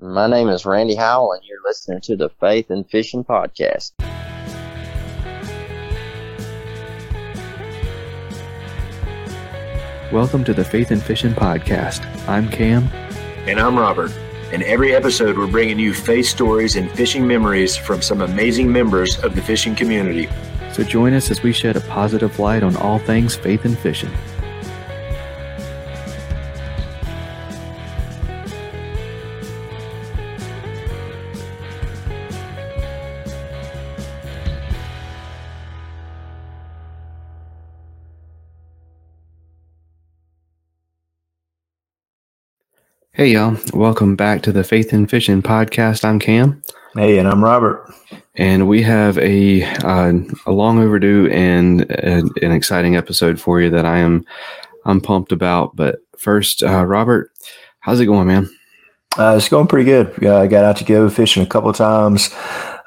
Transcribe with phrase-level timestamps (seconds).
[0.00, 3.92] My name is Randy Howell, and you're listening to the Faith and Fishing Podcast.
[10.12, 12.04] Welcome to the Faith and Fishing Podcast.
[12.28, 12.88] I'm Cam.
[13.48, 14.10] And I'm Robert.
[14.52, 19.20] In every episode, we're bringing you faith stories and fishing memories from some amazing members
[19.20, 20.28] of the fishing community.
[20.72, 24.10] So join us as we shed a positive light on all things faith and fishing.
[43.24, 43.56] Hey, y'all.
[43.72, 46.04] Welcome back to the Faith in Fishing podcast.
[46.04, 46.62] I'm Cam.
[46.94, 47.90] Hey, and I'm Robert.
[48.34, 50.12] And we have a, uh,
[50.44, 54.26] a long overdue and a, an exciting episode for you that I am
[54.84, 55.74] I'm pumped about.
[55.74, 57.30] But first, uh, Robert,
[57.80, 58.50] how's it going, man?
[59.16, 60.22] Uh, it's going pretty good.
[60.26, 62.28] I got out to go fishing a couple of times.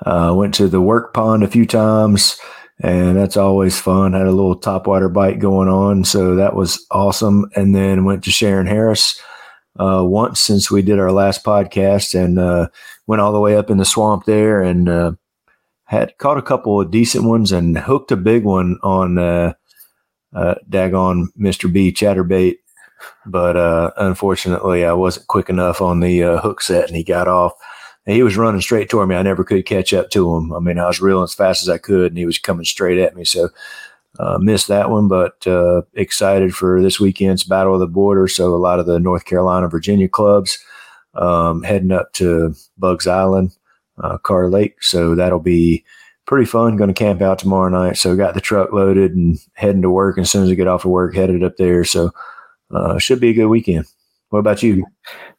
[0.06, 2.40] Uh, went to the work pond a few times,
[2.84, 4.14] and that's always fun.
[4.14, 7.50] Had a little topwater bite going on, so that was awesome.
[7.56, 9.20] And then went to Shearon Harris
[9.80, 12.68] uh, once since we did our last podcast and uh,
[13.06, 15.12] went all the way up in the swamp there and uh,
[15.86, 19.54] had caught a couple of decent ones and hooked a big one on uh,
[20.36, 21.72] uh, daggone Mr.
[21.72, 22.58] B chatterbait.
[23.26, 27.28] But uh, unfortunately, I wasn't quick enough on the uh, hook set and he got
[27.28, 27.54] off.
[28.06, 29.16] And he was running straight toward me.
[29.16, 30.54] I never could catch up to him.
[30.54, 32.98] I mean, I was reeling as fast as I could and he was coming straight
[32.98, 33.24] at me.
[33.26, 33.50] So
[34.20, 38.28] uh, missed that one, but uh, excited for this weekend's Battle of the Border.
[38.28, 40.58] So a lot of the North Carolina, Virginia clubs
[41.14, 43.52] um, heading up to Bugs Island,
[44.02, 44.82] uh, Kerr Lake.
[44.82, 45.84] So that'll be
[46.26, 46.78] pretty fun.
[46.78, 47.98] Going to camp out tomorrow night.
[47.98, 50.18] So got the truck loaded and heading to work.
[50.18, 51.84] And as soon as I get off of work, headed up there.
[51.84, 52.12] So
[52.72, 53.86] uh, should be a good weekend.
[54.30, 54.86] What about you?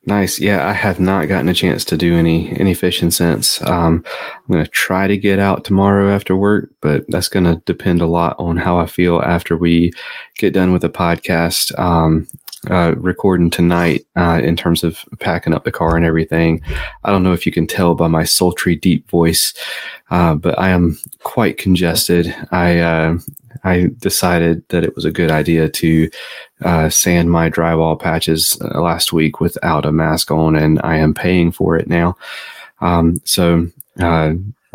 [0.06, 0.40] Nice.
[0.40, 3.60] Yeah, I have not gotten a chance to do any any fishing since.
[3.62, 7.62] Um, I'm going to try to get out tomorrow after work, but that's going to
[7.66, 9.92] depend a lot on how I feel after we
[10.38, 11.78] get done with the podcast.
[11.78, 12.26] Um,
[12.70, 16.60] uh, recording tonight uh, in terms of packing up the car and everything.
[17.04, 19.54] I don't know if you can tell by my sultry, deep voice,
[20.10, 22.34] uh, but I am quite congested.
[22.50, 23.18] I uh,
[23.64, 26.10] I decided that it was a good idea to
[26.64, 31.14] uh, sand my drywall patches uh, last week without a mask on, and I am
[31.14, 32.16] paying for it now.
[32.80, 33.68] Um, so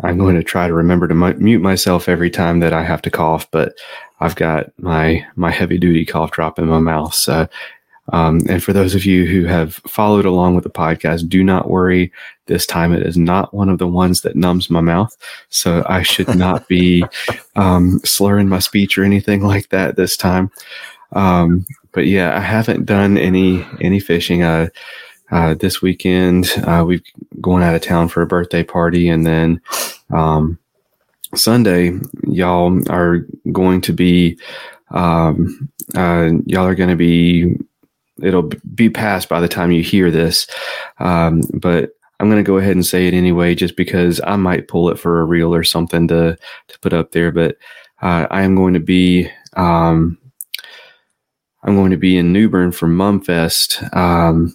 [0.02, 3.10] I'm going to try to remember to mute myself every time that I have to
[3.10, 3.74] cough, but
[4.20, 7.14] I've got my my heavy duty cough drop in my mouth.
[7.14, 7.48] So
[8.12, 11.70] um, and for those of you who have followed along with the podcast, do not
[11.70, 12.12] worry.
[12.46, 15.16] This time it is not one of the ones that numbs my mouth.
[15.48, 17.04] So I should not be
[17.56, 20.50] um, slurring my speech or anything like that this time.
[21.12, 24.42] Um, but yeah, I haven't done any any fishing.
[24.42, 24.68] Uh,
[25.30, 27.02] uh, this weekend, uh, we've
[27.40, 29.60] going out of town for a birthday party, and then
[30.12, 30.58] um,
[31.34, 31.92] Sunday,
[32.24, 34.38] y'all are going to be
[34.90, 37.56] um, uh, y'all are going to be
[38.22, 40.46] it'll be passed by the time you hear this.
[40.98, 44.68] Um, but I'm going to go ahead and say it anyway, just because I might
[44.68, 46.36] pull it for a reel or something to
[46.68, 47.32] to put up there.
[47.32, 47.56] But
[48.02, 50.18] uh, I am going to be um,
[51.64, 54.52] I'm going to be in New Bern for Mumfest um,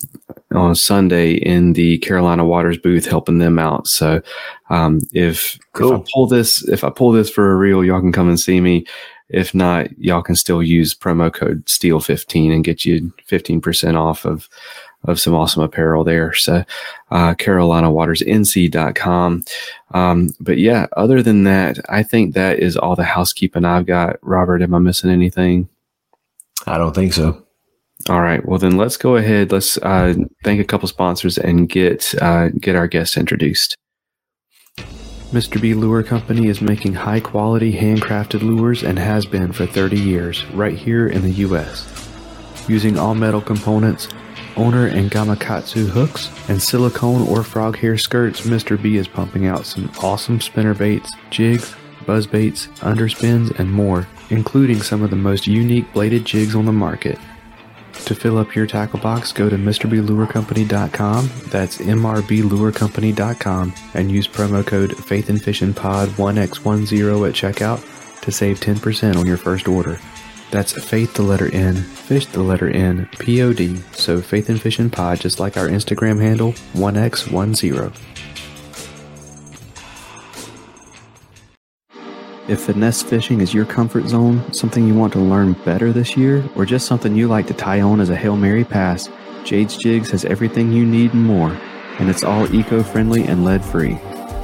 [0.53, 3.87] on Sunday in the Carolina Waters booth, helping them out.
[3.87, 4.21] So
[4.69, 5.95] um, if cool.
[5.95, 8.39] if I pull this if I pull this for a reel, y'all can come and
[8.39, 8.85] see me.
[9.29, 14.49] If not, y'all can still use promo code STEEL15 and get you 15% off of,
[15.03, 16.33] of some awesome apparel there.
[16.33, 16.63] So,
[17.11, 19.43] uh, CarolinaWatersNC.com.
[19.91, 24.17] Um, but yeah, other than that, I think that is all the housekeeping I've got.
[24.21, 25.69] Robert, am I missing anything?
[26.65, 27.45] I don't think so.
[28.07, 28.45] All right.
[28.45, 29.51] Well, then let's go ahead.
[29.51, 30.13] Let's uh,
[30.43, 33.75] thank a couple sponsors and get uh, get our guests introduced.
[35.31, 35.61] Mr.
[35.61, 40.43] B Lure Company is making high quality handcrafted lures and has been for 30 years
[40.47, 41.85] right here in the US.
[42.67, 44.07] Using all metal components,
[44.57, 48.81] owner and gamakatsu hooks, and silicone or frog hair skirts, Mr.
[48.81, 51.75] B is pumping out some awesome spinner baits, jigs,
[52.07, 56.71] buzz baits, underspins, and more, including some of the most unique bladed jigs on the
[56.71, 57.19] market.
[58.05, 61.29] To fill up your tackle box, go to MrBLureCompany.com.
[61.49, 69.67] That's MRBLureCompany.com and use promo code FaithAndFishingPod1X10 at checkout to save 10% on your first
[69.67, 69.99] order.
[70.51, 73.75] That's Faith the letter N, Fish the letter N, P O D.
[73.91, 78.08] So Faith and Fishing Pod, just like our Instagram handle, 1X10.
[82.49, 86.43] If finesse fishing is your comfort zone, something you want to learn better this year,
[86.55, 89.07] or just something you like to tie on as a Hail Mary pass,
[89.43, 91.55] Jade's Jigs has everything you need and more.
[91.99, 93.99] and it's all eco friendly and lead free.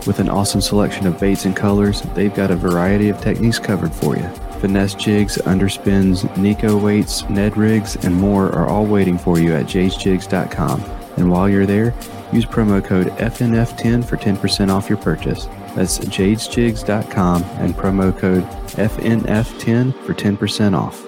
[0.06, 3.94] With an awesome selection of baits and colors, they've got a variety of techniques covered
[3.94, 4.28] for you.
[4.60, 9.66] Finesse jigs, underspins, Neko weights, Ned rigs, and more are all waiting for you at
[9.66, 10.84] jadesjigs.com.
[11.18, 11.96] And while you're there,
[12.32, 15.48] use promo code FNF10 for 10% off your purchase.
[15.76, 18.44] That's jadesjigs.com and promo code
[18.76, 21.06] FNF10 for 10% off.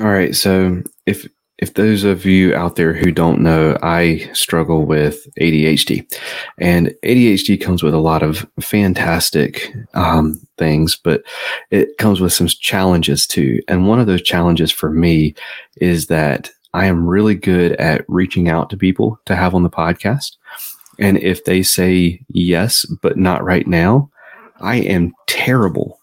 [0.00, 1.28] All right, so if
[1.58, 6.06] if those of you out there who don't know, I struggle with ADHD,
[6.56, 11.24] and ADHD comes with a lot of fantastic um, things, but
[11.72, 13.60] it comes with some challenges too.
[13.66, 15.34] And one of those challenges for me
[15.78, 19.70] is that I am really good at reaching out to people to have on the
[19.70, 20.36] podcast.
[20.98, 24.10] And if they say yes, but not right now,
[24.60, 25.98] I am terrible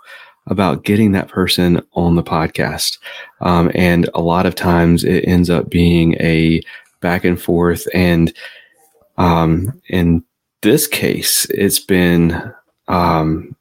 [0.47, 2.97] about getting that person on the podcast.
[3.41, 6.61] Um, and a lot of times it ends up being a
[7.01, 7.87] back and forth.
[7.93, 8.33] And
[9.17, 10.23] um, in
[10.61, 12.53] this case, it's been
[12.87, 13.55] um,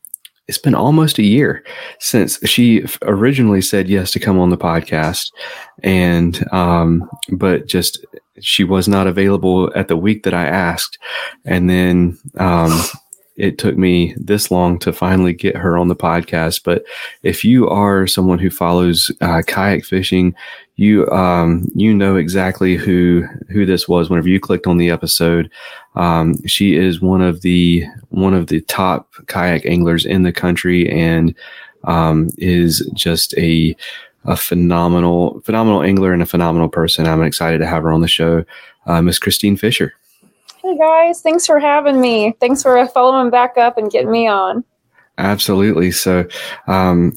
[0.47, 1.65] it's been almost a year
[1.99, 5.33] since she originally said yes to come on the podcast,
[5.83, 8.05] and um, but just
[8.41, 10.99] she was not available at the week that I asked,
[11.45, 12.79] and then um,
[13.37, 16.63] it took me this long to finally get her on the podcast.
[16.65, 16.85] But
[17.23, 20.35] if you are someone who follows uh, kayak fishing,
[20.77, 24.11] you um, you know exactly who who this was.
[24.11, 25.51] Whenever you clicked on the episode,
[25.95, 30.91] um, she is one of the one of the top kayak anglers in the country,
[30.91, 31.35] and
[31.85, 33.77] um, is just a
[34.25, 37.07] a phenomenal phenomenal angler and a phenomenal person.
[37.07, 38.45] I'm excited to have her on the show,
[38.87, 39.95] uh, Miss Kristine Fischer.
[40.63, 42.35] Hey guys, thanks for having me.
[42.41, 44.65] Thanks for following back up and getting me on.
[45.17, 45.93] Absolutely.
[45.93, 46.27] So,
[46.67, 47.17] um,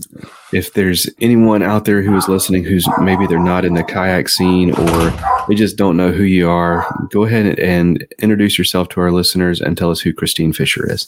[0.53, 4.29] if there's anyone out there who is listening who's maybe they're not in the kayak
[4.29, 5.13] scene or
[5.47, 9.59] they just don't know who you are, go ahead and introduce yourself to our listeners
[9.59, 11.07] and tell us who Kristine Fischer is.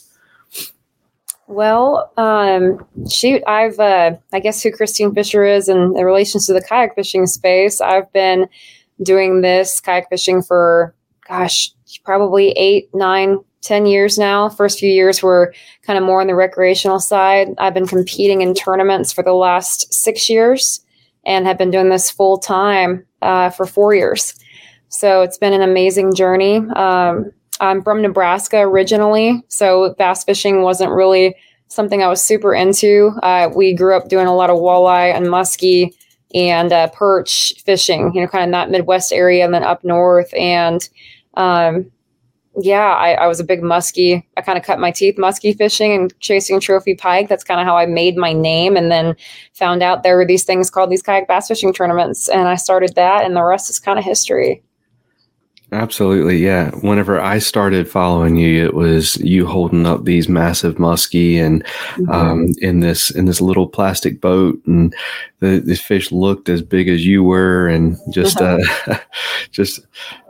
[1.47, 6.53] Well, um, shoot, I've, uh, I guess who Kristine Fischer is in, in relation to
[6.53, 7.81] the kayak fishing space.
[7.81, 8.47] I've been
[9.01, 10.93] doing this kayak fishing for,
[11.27, 11.71] gosh,
[12.03, 14.49] probably eight, nine, ten years now.
[14.49, 15.53] First few years were
[15.83, 17.49] kind of more on the recreational side.
[17.57, 20.83] I've been competing in tournaments for the last six years
[21.25, 24.33] and have been doing this full time uh, for four years.
[24.87, 26.57] So it's been an amazing journey.
[26.75, 31.35] Um, I'm from Nebraska originally, so bass fishing wasn't really
[31.67, 33.11] something I was super into.
[33.21, 35.93] Uh, we grew up doing a lot of walleye and muskie
[36.33, 40.33] and uh, perch fishing, you know, kind of that Midwest area and then up north.
[40.33, 40.87] And
[41.35, 41.91] um,
[42.63, 44.23] yeah, I, I, was a big muskie.
[44.37, 47.29] I kind of cut my teeth muskie fishing and chasing trophy pike.
[47.29, 48.75] That's kind of how I made my name.
[48.75, 49.15] And then
[49.53, 52.29] found out there were these things called these kayak bass fishing tournaments.
[52.29, 54.63] And I started that, and the rest is kind of history.
[55.71, 56.71] Absolutely, yeah.
[56.77, 62.09] Whenever I started following you, it was you holding up these massive muskie and mm-hmm.
[62.09, 64.95] um, in this in this little plastic boat, and
[65.41, 68.57] the, the fish looked as big as you were, and just uh,
[69.51, 69.81] just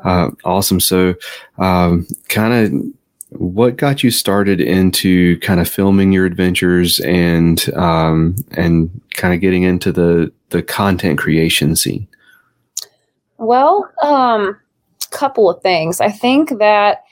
[0.04, 0.82] uh, awesome.
[0.82, 1.16] So,
[1.58, 8.36] um, kind of, what got you started into kind of filming your adventures and um,
[8.52, 12.10] and kind of getting into the the content creation scene?
[13.38, 14.58] Well, um
[15.12, 16.02] couple of things.
[16.02, 17.04] I think that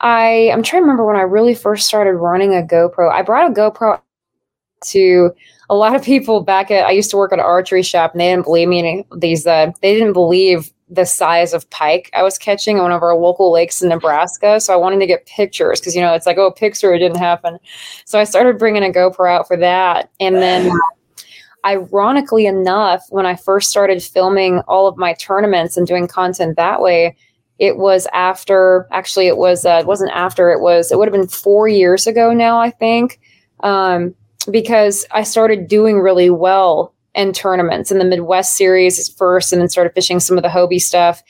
[0.00, 3.10] I I'm trying to remember when I really first started running a GoPro.
[3.10, 4.00] I brought a GoPro
[4.86, 5.32] to
[5.70, 8.20] a lot of people back at I used to work at an archery shop and
[8.20, 12.36] they didn't believe me these uh, they didn't believe the size of pike I was
[12.36, 14.60] catching on one of our local lakes in Nebraska.
[14.60, 17.18] So I wanted to get pictures because you know it's like oh picture it didn't
[17.18, 17.58] happen.
[18.04, 20.72] So I started bringing a GoPro out for that and then
[21.64, 26.80] ironically enough, when I first started filming all of my tournaments and doing content that
[26.80, 27.16] way,
[27.58, 31.12] it was after actually it was uh, it wasn't after it was it would have
[31.12, 33.20] been four years ago now I think
[33.60, 34.14] um,
[34.50, 39.68] because I started doing really well in tournaments in the Midwest series first and then
[39.68, 41.22] started fishing some of the Hobie stuff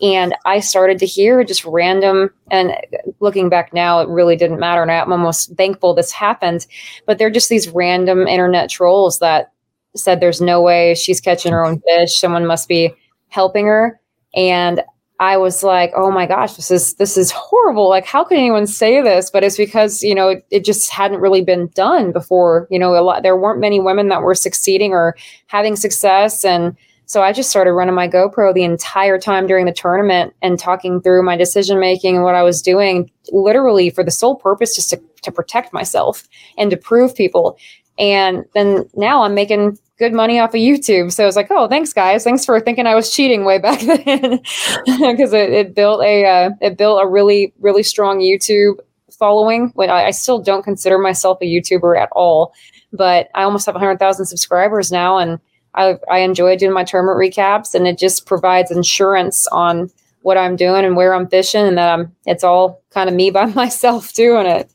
[0.00, 2.72] and I started to hear just random and
[3.20, 6.66] looking back now it really didn't matter and I'm almost thankful this happened
[7.06, 9.52] but they're just these random internet trolls that
[9.96, 12.16] said there's no way she's catching her own fish.
[12.16, 12.94] Someone must be
[13.28, 14.00] helping her.
[14.34, 14.82] And
[15.20, 17.88] I was like, oh my gosh, this is this is horrible.
[17.88, 19.30] Like, how can anyone say this?
[19.30, 22.68] But it's because you know it, it, just hadn't really been done before.
[22.70, 25.16] You know, a lot there weren't many women that were succeeding or
[25.48, 29.72] having success, and so I just started running my GoPro the entire time during the
[29.72, 34.10] tournament and talking through my decision making and what I was doing, literally for the
[34.10, 37.58] sole purpose just to to protect myself and to prove people
[37.98, 41.12] And then now I'm making good money off of YouTube.
[41.12, 42.22] So I was like, oh, thanks guys.
[42.22, 44.40] Thanks for thinking I was cheating way back then.
[44.86, 48.78] Because it, it, built a uh, it built a really, really strong YouTube
[49.18, 49.72] following.
[49.74, 52.52] When I, I still don't consider myself a YouTuber at all,
[52.92, 55.40] but I almost have 100,000 subscribers now, and
[55.74, 59.90] I, I enjoy doing my tournament recaps, and it just provides insurance on
[60.22, 63.30] what I'm doing and where I'm fishing, and that I'm it's all kind of me
[63.30, 64.70] by myself doing it.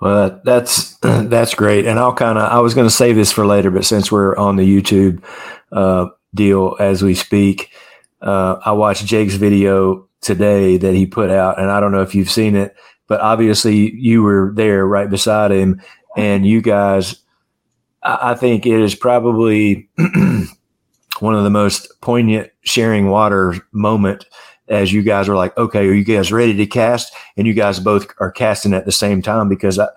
[0.00, 3.46] Well, that's that's great, and I'll kind of I was going to save this for
[3.46, 5.22] later, but since we're on the YouTube
[5.72, 7.70] uh, deal as we speak,
[8.20, 12.14] uh, I watched Jake's video today that he put out, and I don't know if
[12.14, 12.76] you've seen it,
[13.06, 15.80] but obviously you were there right beside him,
[16.16, 17.16] and you guys,
[18.02, 19.88] I, I think it is probably
[21.20, 24.26] one of the most poignant sharing water moment
[24.68, 27.12] as you guys are like, okay, are you guys ready to cast?
[27.36, 29.90] And you guys both are casting at the same time because I, uh,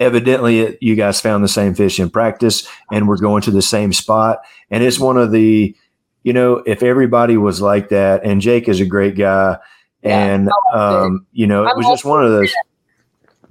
[0.00, 3.62] evidently it, you guys found the same fish in practice and we're going to the
[3.62, 4.40] same spot.
[4.70, 5.74] And it's one of the,
[6.22, 9.58] you know, if everybody was like that, and Jake is a great guy,
[10.02, 12.52] yeah, and um, you know, it was just one of those.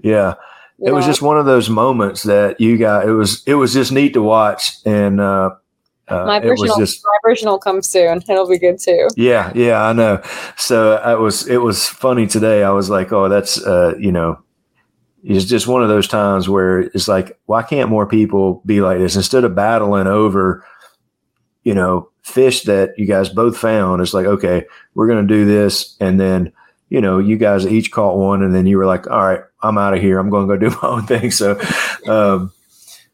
[0.02, 0.36] Yeah,
[0.80, 3.08] it was just one of those moments that you got.
[3.08, 5.56] It was it was just neat to watch, and uh,
[6.10, 8.22] uh, my version, just, my version will come soon.
[8.30, 9.08] It'll be good too.
[9.16, 10.22] Yeah, yeah, I know.
[10.56, 12.64] So it was it was funny today.
[12.64, 14.42] I was like, oh, that's uh, you know,
[15.24, 19.00] it's just one of those times where it's like, why can't more people be like
[19.00, 20.66] this instead of battling over,
[21.64, 24.02] you know, fish that you guys both found?
[24.02, 26.54] It's like, okay, we're gonna do this, and then
[26.90, 29.78] you know, you guys each caught one, and then you were like, all right, I'm
[29.78, 30.20] out of here.
[30.20, 31.32] I'm going to go do my own thing.
[31.32, 31.60] So,
[32.08, 32.54] um,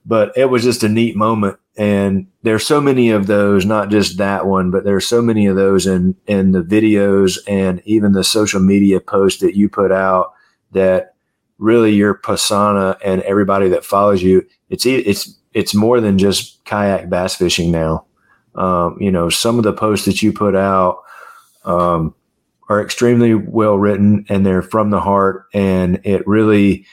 [0.06, 1.58] but it was just a neat moment.
[1.78, 5.56] And there's so many of those not just that one but there's so many of
[5.56, 10.34] those in in the videos and even the social media posts that you put out
[10.72, 11.16] that
[11.58, 17.10] really your persona and everybody that follows you it's it's it's more than just kayak
[17.10, 18.06] bass fishing now.
[18.54, 21.04] Um, you know some of the posts that you put out
[21.66, 22.14] um,
[22.70, 25.46] are extremely well written and they're from the heart.
[25.54, 26.86] And it really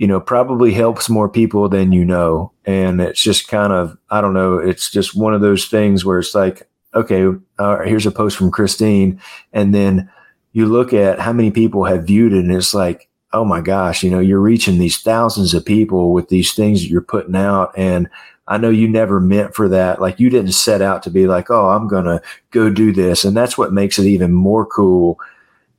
[0.00, 2.50] you know, probably helps more people than you know.
[2.64, 6.18] And it's just kind of, I don't know, it's just one of those things where
[6.18, 7.26] it's like, okay,
[7.58, 9.20] uh, here's a post from Kristine.
[9.52, 10.10] And then
[10.52, 14.02] you look at how many people have viewed it and it's like, oh my gosh,
[14.02, 17.70] you know, you're reaching these thousands of people with these things that you're putting out.
[17.76, 18.08] And
[18.48, 20.00] I know you never meant for that.
[20.00, 23.22] Like you didn't set out to be like, oh, I'm going to go do this.
[23.22, 25.18] And that's what makes it even more cool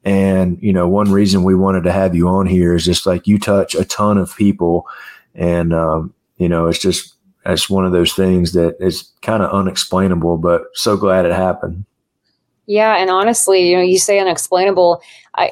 [0.04, 3.28] and, you know, one reason we wanted to have you on here is just like
[3.28, 4.88] you touch a ton of people.
[5.36, 7.14] And, um, you know, it's just,
[7.46, 11.86] it's one of those things that is kind of unexplainable, but so glad it happened.
[12.68, 15.02] Yeah, and honestly, you know, you say unexplainable.
[15.36, 15.52] I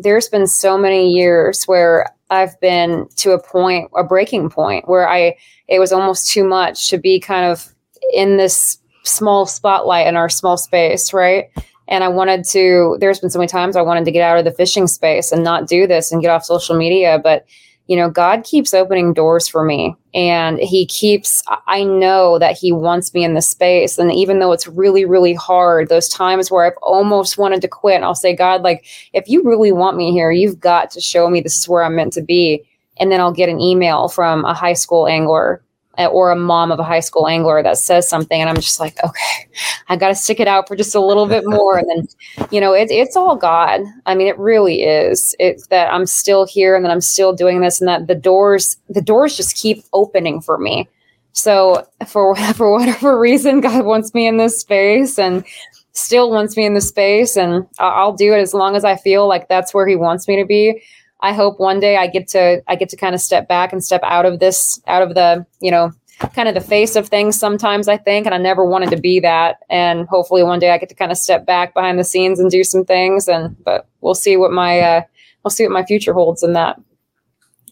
[0.00, 5.08] there's been so many years where I've been to a point, a breaking point, where
[5.08, 5.36] I
[5.68, 7.74] it was almost too much to be kind of
[8.12, 11.50] in this small spotlight in our small space, right?
[11.88, 14.44] And I wanted to, there's been so many times I wanted to get out of
[14.44, 17.20] the fishing space and not do this and get off social media.
[17.22, 17.44] But,
[17.86, 22.72] you know, God keeps opening doors for me and He keeps, I know that He
[22.72, 23.98] wants me in the space.
[23.98, 28.02] And even though it's really, really hard, those times where I've almost wanted to quit,
[28.02, 31.40] I'll say, God, like, if you really want me here, you've got to show me
[31.40, 32.64] this is where I'm meant to be.
[32.96, 35.62] And then I'll get an email from a high school angler
[35.98, 38.98] or a mom of a high school angler that says something and i'm just like
[39.04, 39.48] okay
[39.88, 41.78] i got to stick it out for just a little bit more.
[41.78, 43.80] And then you know it, it's all god.
[44.06, 45.34] I mean it really is.
[45.38, 48.76] It's that i'm still here and that i'm still doing this and that the doors
[48.88, 50.88] the doors just keep opening for me.
[51.32, 55.44] So for for whatever reason god wants me in this space and
[55.92, 59.28] still wants me in the space and i'll do it as long as i feel
[59.28, 60.82] like that's where he wants me to be
[61.24, 63.82] I hope one day I get to I get to kind of step back and
[63.82, 65.90] step out of this out of the you know
[66.34, 69.20] kind of the face of things sometimes I think and I never wanted to be
[69.20, 72.38] that and hopefully one day I get to kind of step back behind the scenes
[72.38, 75.02] and do some things and but we'll see what my uh
[75.42, 76.78] we'll see what my future holds in that.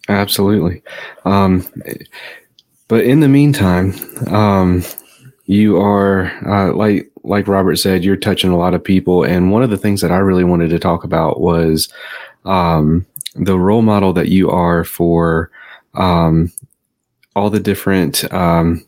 [0.09, 0.83] Absolutely.
[1.27, 1.69] Um
[2.89, 3.93] but in the meantime,
[4.29, 4.83] um
[5.45, 9.63] you are uh, like like Robert said, you're touching a lot of people and one
[9.63, 11.93] of the things that I really wanted to talk about was
[12.47, 15.51] um the role model that you are for
[15.95, 16.53] um,
[17.35, 18.85] all the different um,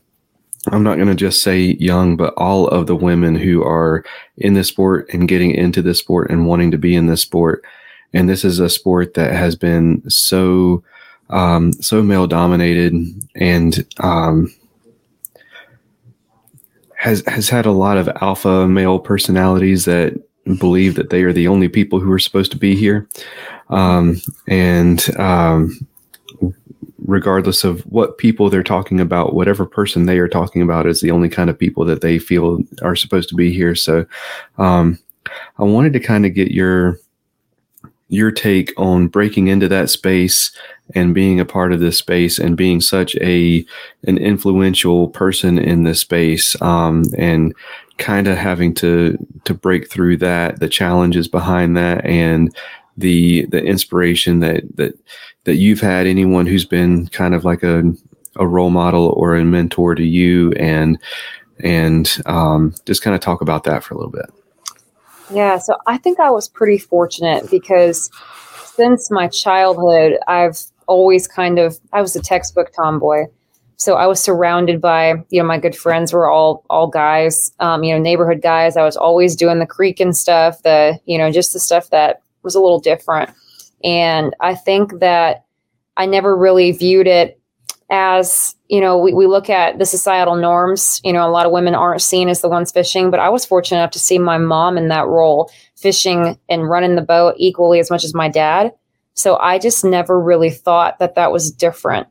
[0.69, 4.05] i'm not going to just say young but all of the women who are
[4.39, 7.65] in this sport and getting into this sport and wanting to be in this sport.
[8.13, 10.83] And this is a sport that has been so
[11.31, 12.95] um, so male dominated
[13.35, 14.55] and um,
[16.97, 20.15] has has had a lot of alpha male personalities that
[20.59, 23.09] believe that they are the only people who are supposed to be here.
[23.71, 25.87] Um, and um,
[27.07, 31.11] regardless of what people they're talking about, whatever person they are talking about is the
[31.11, 33.75] only kind of people that they feel are supposed to be here.
[33.75, 34.07] So,
[34.59, 34.99] um,
[35.59, 36.99] I wanted to kind of get your
[38.09, 40.55] your take on breaking into that space
[40.95, 43.65] and being a part of this space and being such a
[44.07, 47.55] an influential person in this space um, and
[47.99, 52.55] kind of having to to break through that the challenges behind that and
[52.97, 54.99] the the inspiration that that
[55.45, 57.83] that you've had anyone who's been kind of like a
[58.37, 60.99] a role model or a mentor to you and
[61.61, 64.27] and um, just kind of talk about that for a little bit.
[65.31, 68.11] Yeah so i think i was pretty fortunate because
[68.67, 73.25] since my childhood i've always kind of i was a textbook tomboy
[73.77, 77.83] so i was surrounded by you know my good friends were all all guys um,
[77.83, 81.31] you know neighborhood guys i was always doing the creek and stuff the you know
[81.31, 83.31] just the stuff that was a little different.
[83.83, 85.45] And I think that
[85.97, 87.41] I never really viewed it
[87.91, 91.01] as, you know, we, we look at the societal norms.
[91.03, 93.45] You know, a lot of women aren't seen as the ones fishing, but I was
[93.45, 97.81] fortunate enough to see my mom in that role, fishing and running the boat equally
[97.81, 98.73] as much as my dad.
[99.15, 102.09] So I just never really thought that that was different.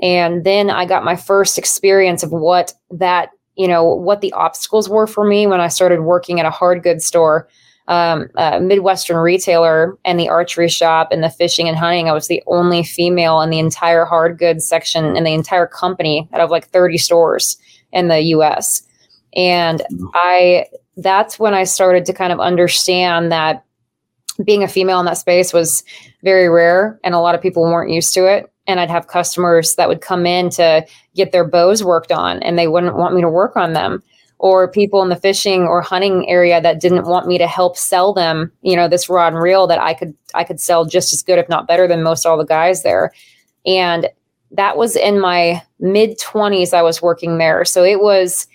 [0.00, 4.88] And then I got my first experience of what that, you know, what the obstacles
[4.88, 7.48] were for me when I started working at a hard goods store
[7.86, 12.08] um, uh, Midwestern retailer and the archery shop and the fishing and hunting.
[12.08, 16.28] I was the only female in the entire hard goods section in the entire company
[16.32, 17.58] out of like 30 stores
[17.92, 18.82] in the US.
[19.36, 19.82] And
[20.14, 23.64] I, that's when I started to kind of understand that
[24.44, 25.84] being a female in that space was
[26.22, 28.50] very rare and a lot of people weren't used to it.
[28.66, 32.58] And I'd have customers that would come in to get their bows worked on and
[32.58, 34.02] they wouldn't want me to work on them
[34.38, 38.12] or people in the fishing or hunting area that didn't want me to help sell
[38.12, 41.22] them, you know, this rod and reel that I could I could sell just as
[41.22, 43.12] good, if not better, than most all the guys there.
[43.64, 44.08] And
[44.50, 47.64] that was in my mid 20s I was working there.
[47.64, 48.46] So it was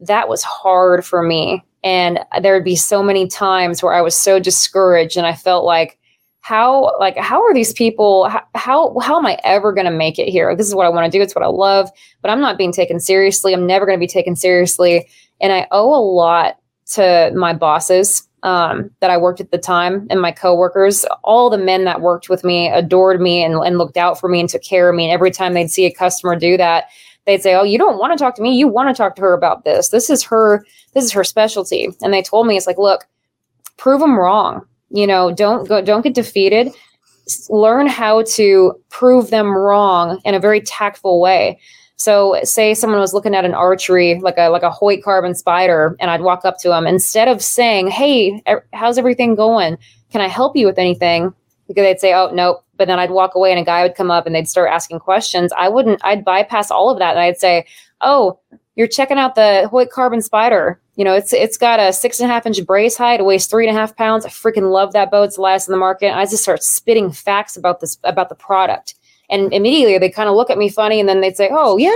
[0.00, 1.64] that was hard for me.
[1.82, 5.64] And there would be so many times where I was so discouraged and I felt
[5.64, 5.98] like
[6.44, 10.18] how like how are these people how how, how am i ever going to make
[10.18, 10.54] it here?
[10.54, 12.70] This is what i want to do it's what i love but i'm not being
[12.70, 15.08] taken seriously i'm never going to be taken seriously.
[15.40, 16.58] And i owe a lot
[16.92, 21.06] to my bosses um, that i worked at the time and my coworkers.
[21.24, 24.38] All the men that worked with me adored me and, and looked out for me
[24.38, 26.88] and took care of me and every time they'd see a customer do that
[27.24, 29.22] they'd say oh you don't want to talk to me you want to talk to
[29.22, 29.88] her about this.
[29.88, 31.88] This is her this is her specialty.
[32.02, 33.06] And they told me it's like look
[33.78, 36.72] prove them wrong you know don't go don't get defeated
[37.48, 41.58] learn how to prove them wrong in a very tactful way
[41.96, 45.94] so say someone was looking at an archery like a like a Hoyt Carbon Spyder
[46.00, 48.42] and I'd walk up to them instead of saying, "Hey,
[48.72, 49.78] how's everything going?
[50.10, 51.32] Can I help you with anything?"
[51.68, 54.10] because they'd say, "Oh, nope." But then I'd walk away and a guy would come
[54.10, 55.52] up and they'd start asking questions.
[55.56, 57.64] I wouldn't I'd bypass all of that and I'd say,
[58.00, 58.38] "Oh,
[58.74, 60.76] you're checking out the Hoyt Carbon Spyder.
[60.96, 63.20] You know, it's it's got a six and a half inch brace height.
[63.20, 64.24] It weighs three and a half pounds.
[64.24, 65.24] I freaking love that boat.
[65.24, 66.16] It's the last in the market.
[66.16, 68.94] I just start spitting facts about this about the product,
[69.28, 71.90] and immediately they kind of look at me funny, and then they'd say, "Oh yeah,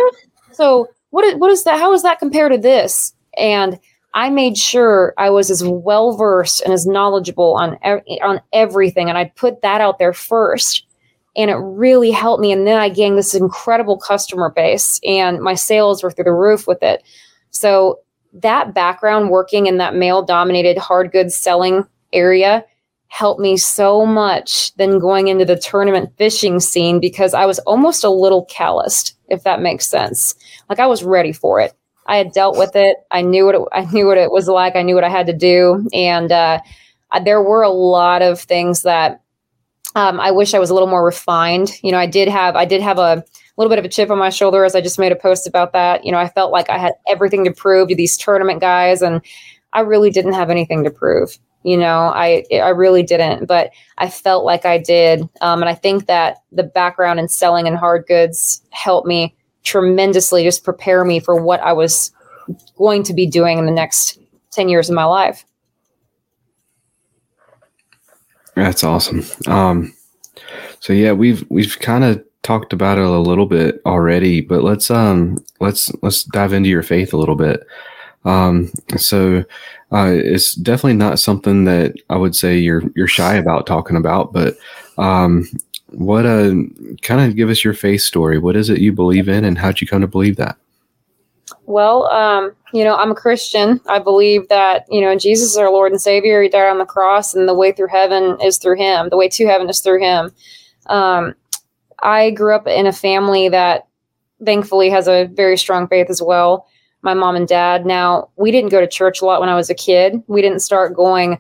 [0.53, 1.79] so what is what is that?
[1.79, 3.79] How is that compared to this?" And
[4.15, 7.79] I made sure I was as well versed and as knowledgeable on
[8.23, 10.85] on everything, and I'd put that out there first
[11.37, 12.51] and it really helped me.
[12.51, 16.67] And then I gained this incredible customer base, and my sales were through the roof
[16.67, 17.05] with it.
[17.51, 18.01] So
[18.33, 22.65] that background working in that male dominated hard goods selling area
[23.09, 28.05] helped me so much than going into the tournament fishing scene because I was almost
[28.05, 30.35] a little calloused, if that makes sense.
[30.69, 31.73] Like I was ready for it.
[32.07, 32.99] I had dealt with it.
[33.11, 34.77] I knew what it, I knew what it was like.
[34.77, 36.61] I knew what I had to do, and uh,
[37.25, 39.23] there were a lot of things that
[39.95, 41.71] um, I wish I was a little more refined.
[41.83, 43.25] You know, I did have I did have a
[43.59, 45.73] little bit of a chip on my shoulder as I just made a post about
[45.73, 46.05] that.
[46.05, 49.21] You know, I felt like I had everything to prove to these tournament guys, and
[49.73, 51.39] I really didn't have anything to prove.
[51.65, 55.75] You know, I I really didn't, but I felt like I did, um, and I
[55.75, 61.19] think that the background in selling and hard goods helped me tremendously, just prepare me
[61.19, 62.13] for what I was
[62.77, 64.19] going to be doing in the next
[64.53, 65.45] ten years of my life.
[68.55, 69.25] That's awesome.
[69.47, 69.95] Um,
[70.79, 74.91] so yeah, we've we've kind of talked about it a little bit already, but let's
[74.91, 77.67] um let's let's dive into your faith a little bit.
[78.25, 79.45] Um, so
[79.93, 84.33] uh, it's definitely not something that I would say you're you're shy about talking about,
[84.33, 84.57] but
[84.99, 85.47] um,
[85.89, 86.55] what uh
[87.03, 88.39] kind of give us your faith story.
[88.39, 90.57] What is it you believe in, and how'd you come to believe that?
[91.65, 93.81] Well, um, you know, I'm a Christian.
[93.87, 96.43] I believe that, you know, Jesus is our Lord and Savior.
[96.43, 99.09] He died on the cross, and the way through heaven is through Him.
[99.11, 100.33] The way to heaven is through Him.
[100.87, 101.35] Um,
[102.03, 103.87] I grew up in a family that
[104.45, 106.67] thankfully has a very strong faith as well.
[107.03, 107.87] My mom and dad.
[107.87, 110.23] Now, we didn't go to church a lot when I was a kid.
[110.27, 111.39] We didn't start going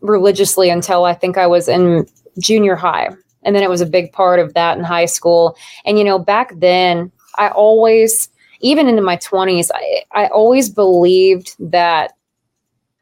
[0.00, 2.06] religiously until I think I was in
[2.38, 3.10] junior high.
[3.42, 5.56] And then it was a big part of that in high school.
[5.84, 8.28] And, you know, back then, I always,
[8.60, 12.12] even into my 20s, I, I always believed that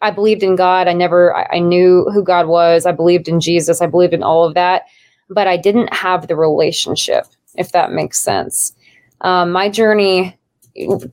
[0.01, 0.87] I believed in God.
[0.87, 2.87] I never, I, I knew who God was.
[2.87, 3.81] I believed in Jesus.
[3.81, 4.85] I believed in all of that.
[5.31, 8.75] But I didn't have the relationship, if that makes sense.
[9.21, 10.39] Um, my journey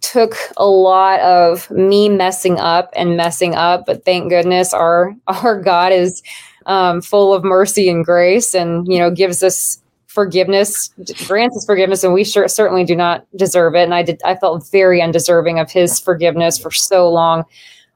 [0.02, 5.60] took a lot of me messing up and messing up, but thank goodness our our
[5.60, 6.22] God is
[6.66, 10.90] um, full of mercy and grace, and you know gives us forgiveness,
[11.28, 13.84] grants us forgiveness, and we sure, certainly do not deserve it.
[13.84, 17.44] And I did, I felt very undeserving of His forgiveness for so long.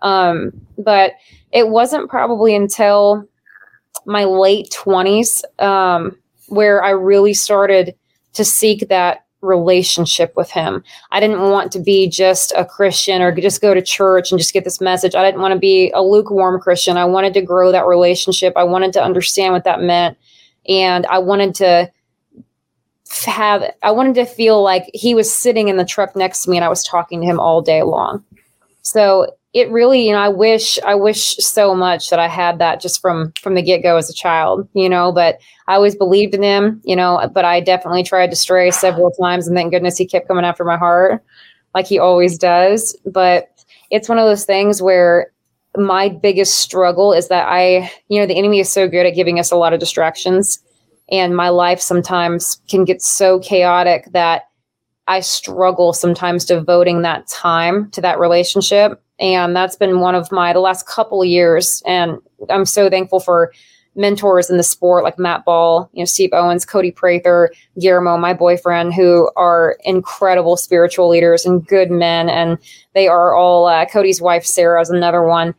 [0.02, 1.14] Um, but
[1.52, 3.28] it wasn't probably until
[4.10, 6.18] my late twenties um,
[6.48, 7.96] where I really started
[8.34, 10.84] to seek that relationship with him.
[11.12, 14.52] I didn't want to be just a Christian or just go to church and just
[14.52, 15.16] get this message.
[15.16, 16.98] I didn't want to be a lukewarm Christian.
[16.98, 18.52] I wanted to grow that relationship.
[18.58, 20.18] I wanted to understand what that meant.
[20.68, 21.90] And I wanted to
[23.26, 26.58] have, I wanted to feel like he was sitting in the truck next to me
[26.58, 28.24] and I was talking to him all day long.
[28.82, 32.80] So it really, you know, I wish, I wish so much that I had that
[32.80, 36.36] just from, from the get go as a child, you know, but I always believed
[36.36, 39.98] in him, you know, but I definitely tried to stray several times and thank goodness
[39.98, 41.24] he kept coming after my heart
[41.74, 42.96] like he always does.
[43.06, 43.50] But
[43.90, 45.32] it's one of those things where
[45.76, 49.40] my biggest struggle is that I, you know, the enemy is so good at giving
[49.40, 50.60] us a lot of distractions
[51.12, 54.49] and my life sometimes can get so chaotic that
[55.10, 59.02] I struggle sometimes devoting that time to that relationship.
[59.20, 61.82] And that's been one of my the last couple of years.
[61.86, 62.20] And
[62.50, 63.52] i'm so thankful for
[63.96, 68.34] mentors in the sport like matt ball you know steve owens cody prather guillermo my
[68.34, 72.30] boyfriend who are incredible spiritual leaders and good men.
[72.30, 72.58] And
[72.94, 75.54] they are all uh, cody's wife sarah is another one.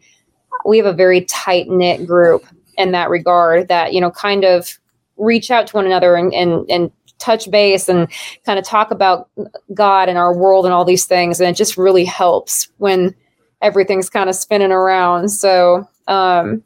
[0.64, 2.46] We have a very tight knit group
[2.78, 4.78] in that regard that you know kind of
[5.20, 8.09] reach out to one another and and, and touch base and
[8.44, 9.28] kind of talk about
[9.74, 11.38] God and our world and all these things.
[11.38, 13.14] And it just really helps when
[13.62, 15.28] everything's kind of spinning around.
[15.28, 16.64] So um,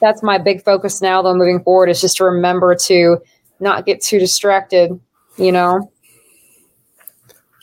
[0.00, 3.18] that's my big focus now, though, moving forward, is just to remember to
[3.60, 4.98] not get too distracted,
[5.36, 5.90] you know?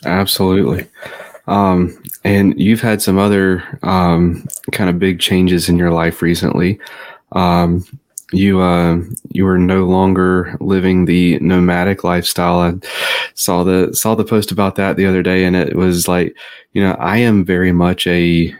[0.04, 0.88] Absolutely.
[1.46, 6.80] Um, and you've had some other um, kind of big changes in your life recently.
[7.32, 7.84] Um,
[8.32, 8.98] you uh,
[9.30, 12.58] you were no longer living the nomadic lifestyle.
[12.60, 12.74] I
[13.34, 16.36] saw the saw the post about that the other day, and it was like,
[16.72, 18.54] you know, I am very much a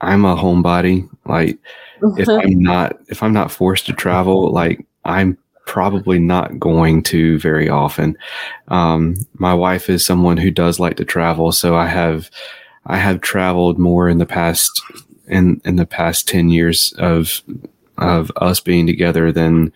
[0.00, 1.08] I'm a homebody.
[1.26, 1.58] Like
[2.16, 5.36] if I'm not if I'm not forced to travel, like I'm
[5.66, 8.16] probably not going to very often.
[8.68, 12.30] Um, my wife is someone who does like to travel, so I have
[12.86, 14.82] I have traveled more in the past
[15.26, 17.42] in in the past ten years of
[17.98, 19.72] of us being together than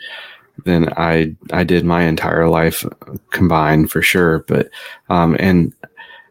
[0.64, 2.84] than I I did my entire life
[3.30, 4.40] combined for sure.
[4.48, 4.70] But
[5.08, 5.72] um, and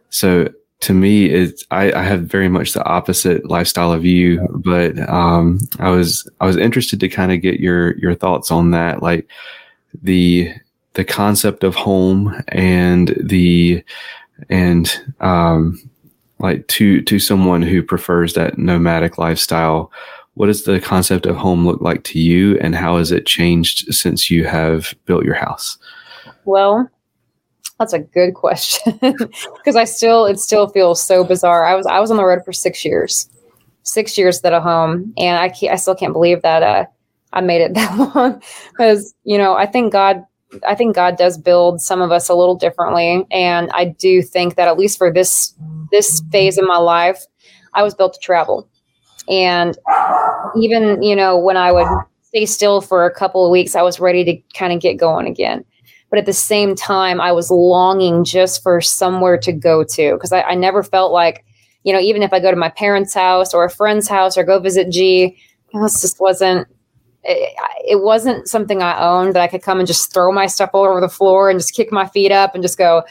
[0.10, 0.50] so
[0.82, 5.60] to me, it's I, I, have very much the opposite lifestyle of you, but um,
[5.80, 9.28] I was I was interested to kind of get your your thoughts on that, like
[10.02, 10.54] the
[10.94, 13.84] the concept of home and the
[14.50, 15.80] and um,
[16.40, 19.92] like to to someone who prefers that nomadic lifestyle.
[20.36, 23.94] What does the concept of home look like to you, and how has it changed
[23.94, 25.78] since you have built your house?
[26.46, 26.90] Well,
[27.82, 31.66] that's a good question because I still it still feels so bizarre.
[31.66, 33.30] I was I was on the road for six years,
[33.84, 36.86] six years without a home, and I can't, I still can't believe that uh,
[37.34, 40.24] I made it that long because you know I think God
[40.68, 44.56] I think God does build some of us a little differently, and I do think
[44.56, 45.54] that at least for this
[45.92, 47.26] this phase in my life,
[47.74, 48.70] I was built to travel,
[49.30, 49.78] and
[50.58, 51.88] even you know when I would
[52.32, 55.28] stay still for a couple of weeks, I was ready to kind of get going
[55.28, 55.66] again.
[56.10, 60.34] But at the same time i was longing just for somewhere to go to because
[60.34, 61.46] I, I, never felt like
[61.84, 64.44] you know even if i go to my parents house or a friend's house or
[64.44, 65.38] go visit g
[65.74, 66.68] this just wasn't
[67.24, 67.56] it,
[67.88, 70.84] it wasn't something i owned that i could come and just throw my stuff all
[70.84, 73.04] over the floor and just kick my feet up and just go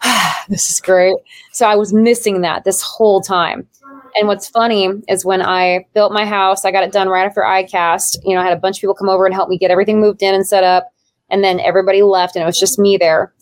[0.00, 1.16] ah, this is great.
[1.52, 3.68] So i was missing that this whole time
[4.14, 7.42] and what's funny is when I built my house, I got it done right after
[7.42, 8.18] ICAST.
[8.24, 10.00] You know, I had a bunch of people come over and help me get everything
[10.00, 10.92] moved in and set up.
[11.30, 13.32] And then everybody left and it was just me there.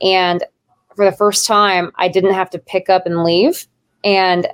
[0.00, 0.44] And
[0.94, 3.66] for the first time, I didn't have to pick up and leave.
[4.04, 4.46] And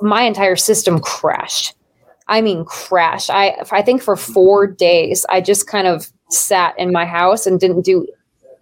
[0.00, 1.74] my entire system crashed.
[2.28, 3.30] I mean, crashed.
[3.30, 7.58] I, I think for four days, I just kind of sat in my house and
[7.58, 8.06] didn't do